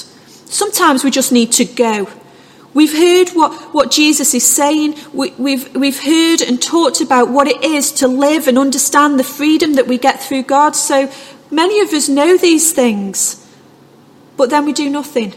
Sometimes 0.47 1.05
we 1.05 1.11
just 1.11 1.33
need 1.33 1.53
to 1.53 1.65
go. 1.65 2.09
We've 2.75 2.97
heard 2.97 3.31
what, 3.31 3.53
what 3.73 3.91
Jesus 3.93 4.35
is 4.35 4.45
saying. 4.45 4.97
We, 5.13 5.31
we've, 5.39 5.75
we've 5.77 6.03
heard 6.03 6.43
and 6.43 6.61
talked 6.61 7.01
about 7.01 7.31
what 7.31 7.47
it 7.47 7.63
is 7.63 7.93
to 7.93 8.09
live 8.09 8.49
and 8.49 8.59
understand 8.59 9.19
the 9.19 9.25
freedom 9.25 9.75
that 9.75 9.87
we 9.87 9.97
get 9.97 10.21
through 10.21 10.43
God. 10.43 10.75
So 10.75 11.11
many 11.51 11.81
of 11.81 11.93
us 11.93 12.09
know 12.09 12.37
these 12.37 12.73
things, 12.73 13.47
but 14.37 14.51
then 14.51 14.65
we 14.65 14.73
do 14.73 14.91
nothing. 14.91 15.35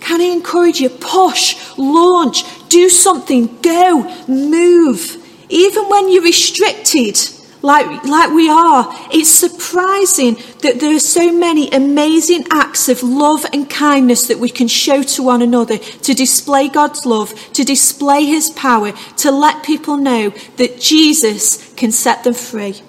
Can 0.00 0.20
I 0.20 0.24
encourage 0.24 0.80
you? 0.80 0.90
Push, 0.90 1.56
launch, 1.78 2.44
do 2.68 2.90
something, 2.90 3.60
go, 3.62 4.02
move. 4.28 5.16
even 5.48 5.88
when 5.88 6.10
you're 6.12 6.22
restricted, 6.22 7.16
like, 7.64 8.04
like 8.04 8.30
we 8.34 8.50
are, 8.50 8.86
it's 9.10 9.30
surprising 9.30 10.34
that 10.60 10.80
there 10.80 10.94
are 10.94 11.00
so 11.00 11.32
many 11.32 11.70
amazing 11.70 12.44
acts 12.50 12.90
of 12.90 13.02
love 13.02 13.46
and 13.54 13.70
kindness 13.70 14.26
that 14.26 14.38
we 14.38 14.50
can 14.50 14.68
show 14.68 15.02
to 15.02 15.22
one 15.22 15.40
another 15.40 15.78
to 15.78 16.12
display 16.12 16.68
God's 16.68 17.06
love, 17.06 17.32
to 17.54 17.64
display 17.64 18.26
His 18.26 18.50
power, 18.50 18.92
to 19.16 19.30
let 19.30 19.64
people 19.64 19.96
know 19.96 20.28
that 20.58 20.78
Jesus 20.78 21.72
can 21.72 21.90
set 21.90 22.22
them 22.22 22.34
free. 22.34 22.82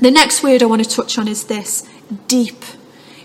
The 0.00 0.12
next 0.12 0.44
word 0.44 0.62
I 0.62 0.66
want 0.66 0.84
to 0.84 0.88
touch 0.88 1.18
on 1.18 1.26
is 1.26 1.44
this 1.44 1.82
deep. 2.28 2.62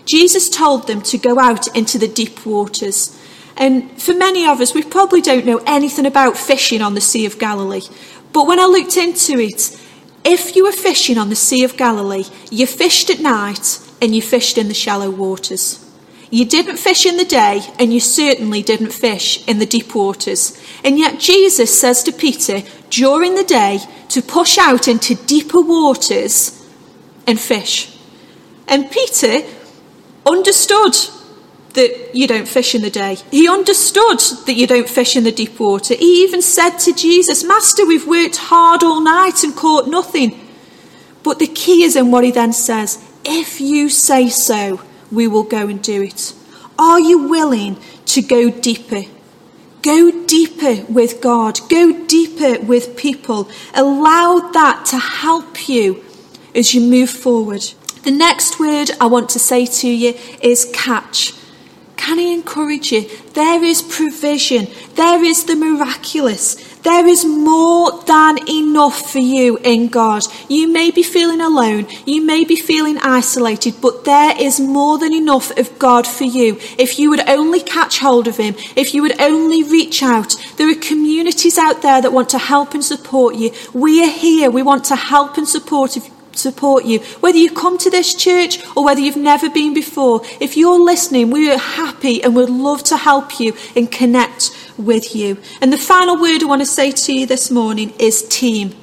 Jesus 0.06 0.50
told 0.50 0.88
them 0.88 1.02
to 1.02 1.18
go 1.18 1.38
out 1.38 1.68
into 1.76 1.98
the 1.98 2.08
deep 2.08 2.44
waters. 2.44 3.16
And 3.56 4.02
for 4.02 4.12
many 4.12 4.44
of 4.44 4.60
us, 4.60 4.74
we 4.74 4.82
probably 4.82 5.20
don't 5.20 5.46
know 5.46 5.62
anything 5.68 6.06
about 6.06 6.36
fishing 6.36 6.82
on 6.82 6.94
the 6.94 7.00
Sea 7.00 7.26
of 7.26 7.38
Galilee. 7.38 7.82
But 8.32 8.48
when 8.48 8.58
I 8.58 8.64
looked 8.64 8.96
into 8.96 9.38
it, 9.38 9.76
if 10.24 10.54
you 10.56 10.64
were 10.64 10.72
fishing 10.72 11.18
on 11.18 11.28
the 11.28 11.36
Sea 11.36 11.64
of 11.64 11.76
Galilee, 11.76 12.24
you 12.50 12.66
fished 12.66 13.10
at 13.10 13.20
night 13.20 13.80
and 14.00 14.14
you 14.14 14.22
fished 14.22 14.58
in 14.58 14.68
the 14.68 14.74
shallow 14.74 15.10
waters. 15.10 15.84
You 16.30 16.44
didn't 16.44 16.76
fish 16.76 17.06
in 17.06 17.16
the 17.16 17.24
day, 17.24 17.60
and 17.78 17.92
you 17.92 17.98
certainly 17.98 18.62
didn't 18.62 18.92
fish 18.92 19.46
in 19.48 19.58
the 19.58 19.66
deep 19.66 19.94
waters. 19.96 20.56
And 20.84 20.96
yet, 20.96 21.18
Jesus 21.18 21.78
says 21.78 22.04
to 22.04 22.12
Peter 22.12 22.62
during 22.88 23.34
the 23.34 23.44
day 23.44 23.80
to 24.10 24.22
push 24.22 24.56
out 24.56 24.86
into 24.86 25.16
deeper 25.16 25.60
waters 25.60 26.64
and 27.26 27.38
fish. 27.38 27.98
And 28.68 28.90
Peter 28.90 29.42
understood 30.24 30.94
that 31.74 32.14
you 32.14 32.26
don't 32.26 32.48
fish 32.48 32.74
in 32.74 32.82
the 32.82 32.90
day. 32.90 33.16
He 33.30 33.48
understood 33.48 34.18
that 34.46 34.54
you 34.54 34.66
don't 34.66 34.88
fish 34.88 35.16
in 35.16 35.24
the 35.24 35.32
deep 35.32 35.58
water. 35.60 35.94
He 35.94 36.24
even 36.24 36.42
said 36.42 36.78
to 36.78 36.92
Jesus, 36.92 37.44
Master, 37.44 37.86
we've 37.86 38.06
worked 38.06 38.36
hard 38.36 38.82
all 38.82 39.00
night 39.00 39.44
and 39.44 39.54
caught 39.54 39.88
nothing. 39.88 40.38
But 41.22 41.38
the 41.38 41.46
key 41.46 41.84
is 41.84 41.96
in 41.96 42.10
what 42.10 42.24
he 42.24 42.30
then 42.30 42.52
says 42.52 43.04
if 43.24 43.60
you 43.60 43.88
say 43.88 44.28
so, 44.28 44.80
we 45.12 45.26
will 45.26 45.42
go 45.42 45.68
and 45.68 45.82
do 45.82 46.02
it. 46.02 46.34
Are 46.78 47.00
you 47.00 47.28
willing 47.28 47.78
to 48.06 48.22
go 48.22 48.50
deeper? 48.50 49.02
Go 49.82 50.26
deeper 50.26 50.84
with 50.90 51.20
God. 51.20 51.58
Go 51.68 52.06
deeper 52.06 52.60
with 52.60 52.96
people. 52.96 53.48
Allow 53.74 54.50
that 54.52 54.86
to 54.86 54.98
help 54.98 55.68
you 55.68 56.04
as 56.54 56.74
you 56.74 56.80
move 56.80 57.10
forward. 57.10 57.62
The 58.02 58.10
next 58.10 58.58
word 58.58 58.90
I 59.00 59.06
want 59.06 59.28
to 59.30 59.38
say 59.38 59.66
to 59.66 59.88
you 59.88 60.14
is 60.42 60.70
catch. 60.72 61.34
Can 62.10 62.18
I 62.18 62.22
encourage 62.22 62.90
you? 62.90 63.08
There 63.34 63.62
is 63.62 63.82
provision. 63.82 64.66
There 64.96 65.22
is 65.22 65.44
the 65.44 65.54
miraculous. 65.54 66.56
There 66.78 67.06
is 67.06 67.24
more 67.24 68.02
than 68.02 68.36
enough 68.48 69.12
for 69.12 69.20
you 69.20 69.58
in 69.58 69.86
God. 69.86 70.24
You 70.48 70.72
may 70.72 70.90
be 70.90 71.04
feeling 71.04 71.40
alone. 71.40 71.86
You 72.06 72.26
may 72.26 72.44
be 72.44 72.56
feeling 72.56 72.98
isolated, 72.98 73.74
but 73.80 74.04
there 74.04 74.34
is 74.36 74.58
more 74.58 74.98
than 74.98 75.12
enough 75.12 75.56
of 75.56 75.78
God 75.78 76.04
for 76.04 76.24
you. 76.24 76.58
If 76.78 76.98
you 76.98 77.10
would 77.10 77.28
only 77.28 77.60
catch 77.60 78.00
hold 78.00 78.26
of 78.26 78.38
Him, 78.38 78.56
if 78.74 78.92
you 78.92 79.02
would 79.02 79.20
only 79.20 79.62
reach 79.62 80.02
out, 80.02 80.34
there 80.56 80.68
are 80.68 80.74
communities 80.74 81.58
out 81.58 81.80
there 81.80 82.02
that 82.02 82.12
want 82.12 82.30
to 82.30 82.38
help 82.38 82.74
and 82.74 82.84
support 82.84 83.36
you. 83.36 83.52
We 83.72 84.02
are 84.02 84.10
here. 84.10 84.50
We 84.50 84.64
want 84.64 84.82
to 84.86 84.96
help 84.96 85.36
and 85.36 85.46
support 85.46 85.94
support 86.32 86.84
you. 86.84 87.00
Whether 87.20 87.38
you 87.38 87.50
come 87.50 87.78
to 87.78 87.90
this 87.90 88.14
church 88.14 88.64
or 88.76 88.84
whether 88.84 89.00
you've 89.00 89.16
never 89.16 89.50
been 89.50 89.74
before, 89.74 90.22
if 90.40 90.56
you're 90.56 90.80
listening, 90.80 91.30
we 91.30 91.50
are 91.50 91.58
happy 91.58 92.22
and 92.22 92.34
would 92.36 92.50
love 92.50 92.82
to 92.84 92.96
help 92.96 93.40
you 93.40 93.54
and 93.76 93.90
connect 93.90 94.50
with 94.76 95.14
you. 95.14 95.38
And 95.60 95.72
the 95.72 95.78
final 95.78 96.20
word 96.20 96.42
I 96.42 96.46
want 96.46 96.62
to 96.62 96.66
say 96.66 96.90
to 96.90 97.12
you 97.12 97.26
this 97.26 97.50
morning 97.50 97.92
is 97.98 98.26
team. 98.28 98.74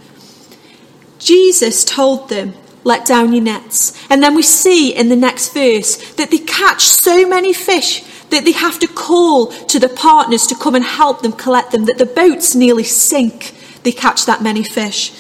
Jesus 1.20 1.84
told 1.84 2.30
them, 2.30 2.54
let 2.84 3.06
down 3.06 3.34
your 3.34 3.44
nets. 3.44 3.98
And 4.10 4.24
then 4.24 4.36
we 4.36 4.44
see 4.44 4.96
in 4.96 5.10
the 5.10 5.16
next 5.16 5.54
verse 5.54 5.98
that 6.14 6.32
they 6.32 6.38
catch 6.38 6.86
so 6.86 7.28
many 7.28 7.54
fish 7.54 8.04
that 8.30 8.46
they 8.46 8.52
have 8.52 8.80
to 8.80 8.88
call 8.88 9.48
to 9.48 9.80
the 9.80 9.90
partners 9.90 10.48
to 10.48 10.56
come 10.56 10.76
and 10.76 10.84
help 10.84 11.22
them 11.22 11.32
collect 11.32 11.72
them, 11.72 11.86
that 11.86 11.98
the 11.98 12.06
boats 12.06 12.56
nearly 12.56 12.84
sink. 12.84 13.54
They 13.84 13.92
catch 13.92 14.26
that 14.26 14.42
many 14.42 14.64
fish. 14.64 15.14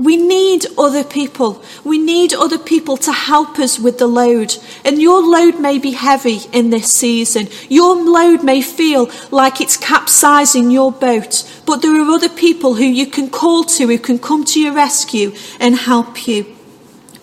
We 0.00 0.16
need 0.16 0.64
other 0.78 1.04
people. 1.04 1.62
We 1.84 1.98
need 1.98 2.32
other 2.32 2.56
people 2.56 2.96
to 2.96 3.12
help 3.12 3.58
us 3.58 3.78
with 3.78 3.98
the 3.98 4.06
load. 4.06 4.56
And 4.82 4.98
your 4.98 5.22
load 5.22 5.60
may 5.60 5.78
be 5.78 5.90
heavy 5.90 6.38
in 6.54 6.70
this 6.70 6.88
season. 6.88 7.48
Your 7.68 7.94
load 7.96 8.42
may 8.42 8.62
feel 8.62 9.10
like 9.30 9.60
it's 9.60 9.76
capsizing 9.76 10.70
your 10.70 10.90
boat. 10.90 11.44
But 11.66 11.82
there 11.82 11.94
are 12.00 12.10
other 12.10 12.30
people 12.30 12.76
who 12.76 12.84
you 12.84 13.08
can 13.08 13.28
call 13.28 13.64
to 13.64 13.88
who 13.88 13.98
can 13.98 14.18
come 14.18 14.46
to 14.46 14.58
your 14.58 14.72
rescue 14.72 15.34
and 15.58 15.76
help 15.76 16.26
you. 16.26 16.46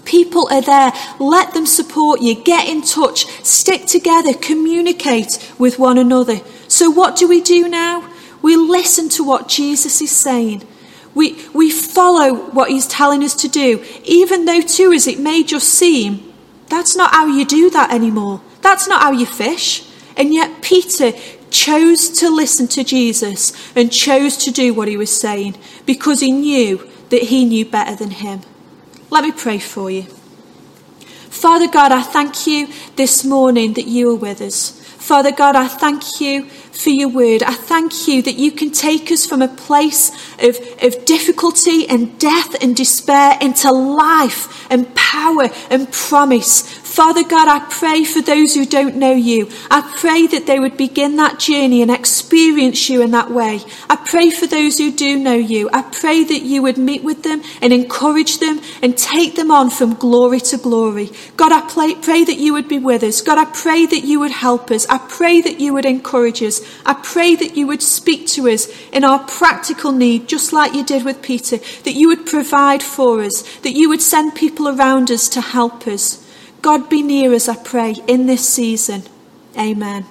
People 0.06 0.48
are 0.52 0.62
there. 0.62 0.94
Let 1.20 1.56
them 1.56 1.66
support 1.66 2.22
you. 2.22 2.36
Get 2.36 2.70
in 2.70 2.84
touch. 2.84 3.26
Stick 3.44 3.88
together. 3.88 4.36
Communicate 4.36 5.54
with 5.58 5.80
one 5.80 5.98
another. 5.98 6.42
So, 6.68 6.92
what 6.92 7.16
do 7.16 7.28
we 7.28 7.42
do 7.42 7.68
now? 7.68 8.08
We 8.44 8.56
listen 8.56 9.10
to 9.10 9.24
what 9.24 9.48
Jesus 9.48 10.00
is 10.00 10.12
saying. 10.12 10.62
We, 11.17 11.36
we 11.51 11.71
follow 11.71 12.36
what 12.51 12.69
he's 12.69 12.86
telling 12.86 13.23
us 13.23 13.34
to 13.41 13.47
do, 13.47 13.84
even 14.03 14.45
though 14.45 14.62
to 14.62 14.93
us 14.93 15.08
it 15.08 15.19
may 15.19 15.41
just 15.43 15.67
seem 15.67 16.32
that's 16.67 16.95
not 16.95 17.12
how 17.12 17.25
you 17.25 17.43
do 17.43 17.71
that 17.71 17.91
anymore. 17.91 18.41
That's 18.62 18.88
not 18.88 19.01
how 19.01 19.12
you 19.13 19.25
fish. 19.25 19.89
And 20.15 20.32
yet 20.32 20.62
Peter 20.62 21.13
chose 21.49 22.10
to 22.19 22.30
listen 22.30 22.67
to 22.67 22.84
Jesus 22.84 23.51
and 23.75 23.91
chose 23.91 24.38
to 24.38 24.51
do 24.51 24.75
what 24.75 24.88
he 24.88 24.95
was 24.95 25.19
saying 25.19 25.56
because 25.88 26.19
he 26.19 26.32
knew 26.32 26.88
that 27.10 27.23
he 27.23 27.45
knew 27.45 27.65
better 27.65 27.95
than 27.95 28.12
him. 28.12 28.41
Let 29.10 29.23
me 29.23 29.32
pray 29.32 29.58
for 29.58 29.89
you. 29.89 30.03
Father 31.30 31.67
God, 31.67 31.91
I 31.91 32.03
thank 32.03 32.45
you 32.45 32.67
this 32.95 33.25
morning 33.25 33.73
that 33.73 33.88
you 33.88 34.12
are 34.12 34.15
with 34.15 34.39
us. 34.39 34.77
Father 35.08 35.32
God, 35.32 35.56
I 35.56 35.70
thank 35.70 36.20
you 36.20 36.43
for 36.50 36.89
your 36.89 37.08
word. 37.08 37.41
I 37.41 37.54
thank 37.54 38.10
you 38.10 38.22
that 38.24 38.36
you 38.36 38.52
can 38.52 38.72
take 38.72 39.10
us 39.10 39.26
from 39.26 39.41
a 39.41 39.48
place 39.48 40.10
of, 40.38 40.58
of 40.84 41.06
difficulty 41.06 41.88
and 41.88 42.20
death 42.20 42.62
and 42.62 42.76
despair 42.76 43.38
into 43.39 43.72
life 43.72 44.70
and 44.70 44.93
power 44.96 45.48
and 45.70 45.89
promise. 45.93 46.63
Father 46.98 47.24
God, 47.24 47.48
I 47.48 47.60
pray 47.70 48.04
for 48.04 48.24
those 48.24 48.56
who 48.56 48.66
don't 48.66 48.96
know 48.96 49.14
you. 49.14 49.52
I 49.70 49.94
pray 50.00 50.26
that 50.26 50.48
they 50.48 50.60
would 50.60 50.78
begin 50.78 51.18
that 51.18 51.38
journey 51.38 51.84
and 51.84 51.92
experience 51.92 52.90
you 52.90 53.04
in 53.04 53.12
that 53.12 53.30
way. 53.30 53.60
I 53.88 53.98
pray 53.98 54.32
for 54.32 54.48
those 54.48 54.80
who 54.80 54.92
do 54.92 55.16
know 55.20 55.36
you. 55.36 55.70
I 55.72 55.84
pray 55.84 56.24
that 56.24 56.42
you 56.42 56.64
would 56.64 56.80
meet 56.80 57.04
with 57.04 57.22
them 57.22 57.44
and 57.62 57.72
encourage 57.72 58.40
them 58.40 58.62
and 58.82 58.98
take 58.98 59.36
them 59.36 59.52
on 59.52 59.70
from 59.70 59.94
glory 59.94 60.40
to 60.40 60.58
glory. 60.58 61.12
God, 61.36 61.52
I 61.52 61.70
pray, 61.70 61.94
pray 61.94 62.24
that 62.24 62.40
you 62.40 62.54
would 62.54 62.68
be 62.68 62.80
with 62.80 63.04
us. 63.04 63.22
God, 63.22 63.38
I 63.38 63.46
pray 63.46 63.86
that 63.86 64.04
you 64.04 64.20
would 64.20 64.32
help 64.32 64.72
us. 64.72 64.88
I 64.90 64.98
pray 64.98 65.40
that 65.42 65.60
you 65.60 65.76
would 65.76 65.86
encourage 65.86 66.42
us. 66.42 66.62
I 66.84 66.96
pray 66.96 67.36
that 67.36 67.56
you 67.56 67.68
would 67.68 67.84
speak 67.84 68.26
to 68.30 68.50
us 68.50 68.70
in 68.92 69.04
our 69.04 69.20
practical 69.20 69.92
need, 69.92 70.28
just 70.28 70.52
like 70.52 70.74
you 70.74 70.84
did 70.84 71.06
with 71.06 71.22
Peter, 71.22 71.58
that 71.58 71.94
you 71.94 72.08
would 72.08 72.26
provide 72.26 72.82
for 72.82 73.22
us, 73.22 73.44
that 73.60 73.74
you 73.74 73.88
would 73.88 74.02
send 74.02 74.34
people 74.34 74.68
around 74.68 75.12
us 75.12 75.30
to 75.30 75.42
help 75.42 75.86
us. 75.86 76.24
God 76.62 76.89
be 76.89 77.02
near 77.02 77.34
us, 77.34 77.50
I 77.50 77.56
pray, 77.56 77.96
in 78.08 78.26
this 78.26 78.48
season. 78.48 79.04
Amen. 79.58 80.06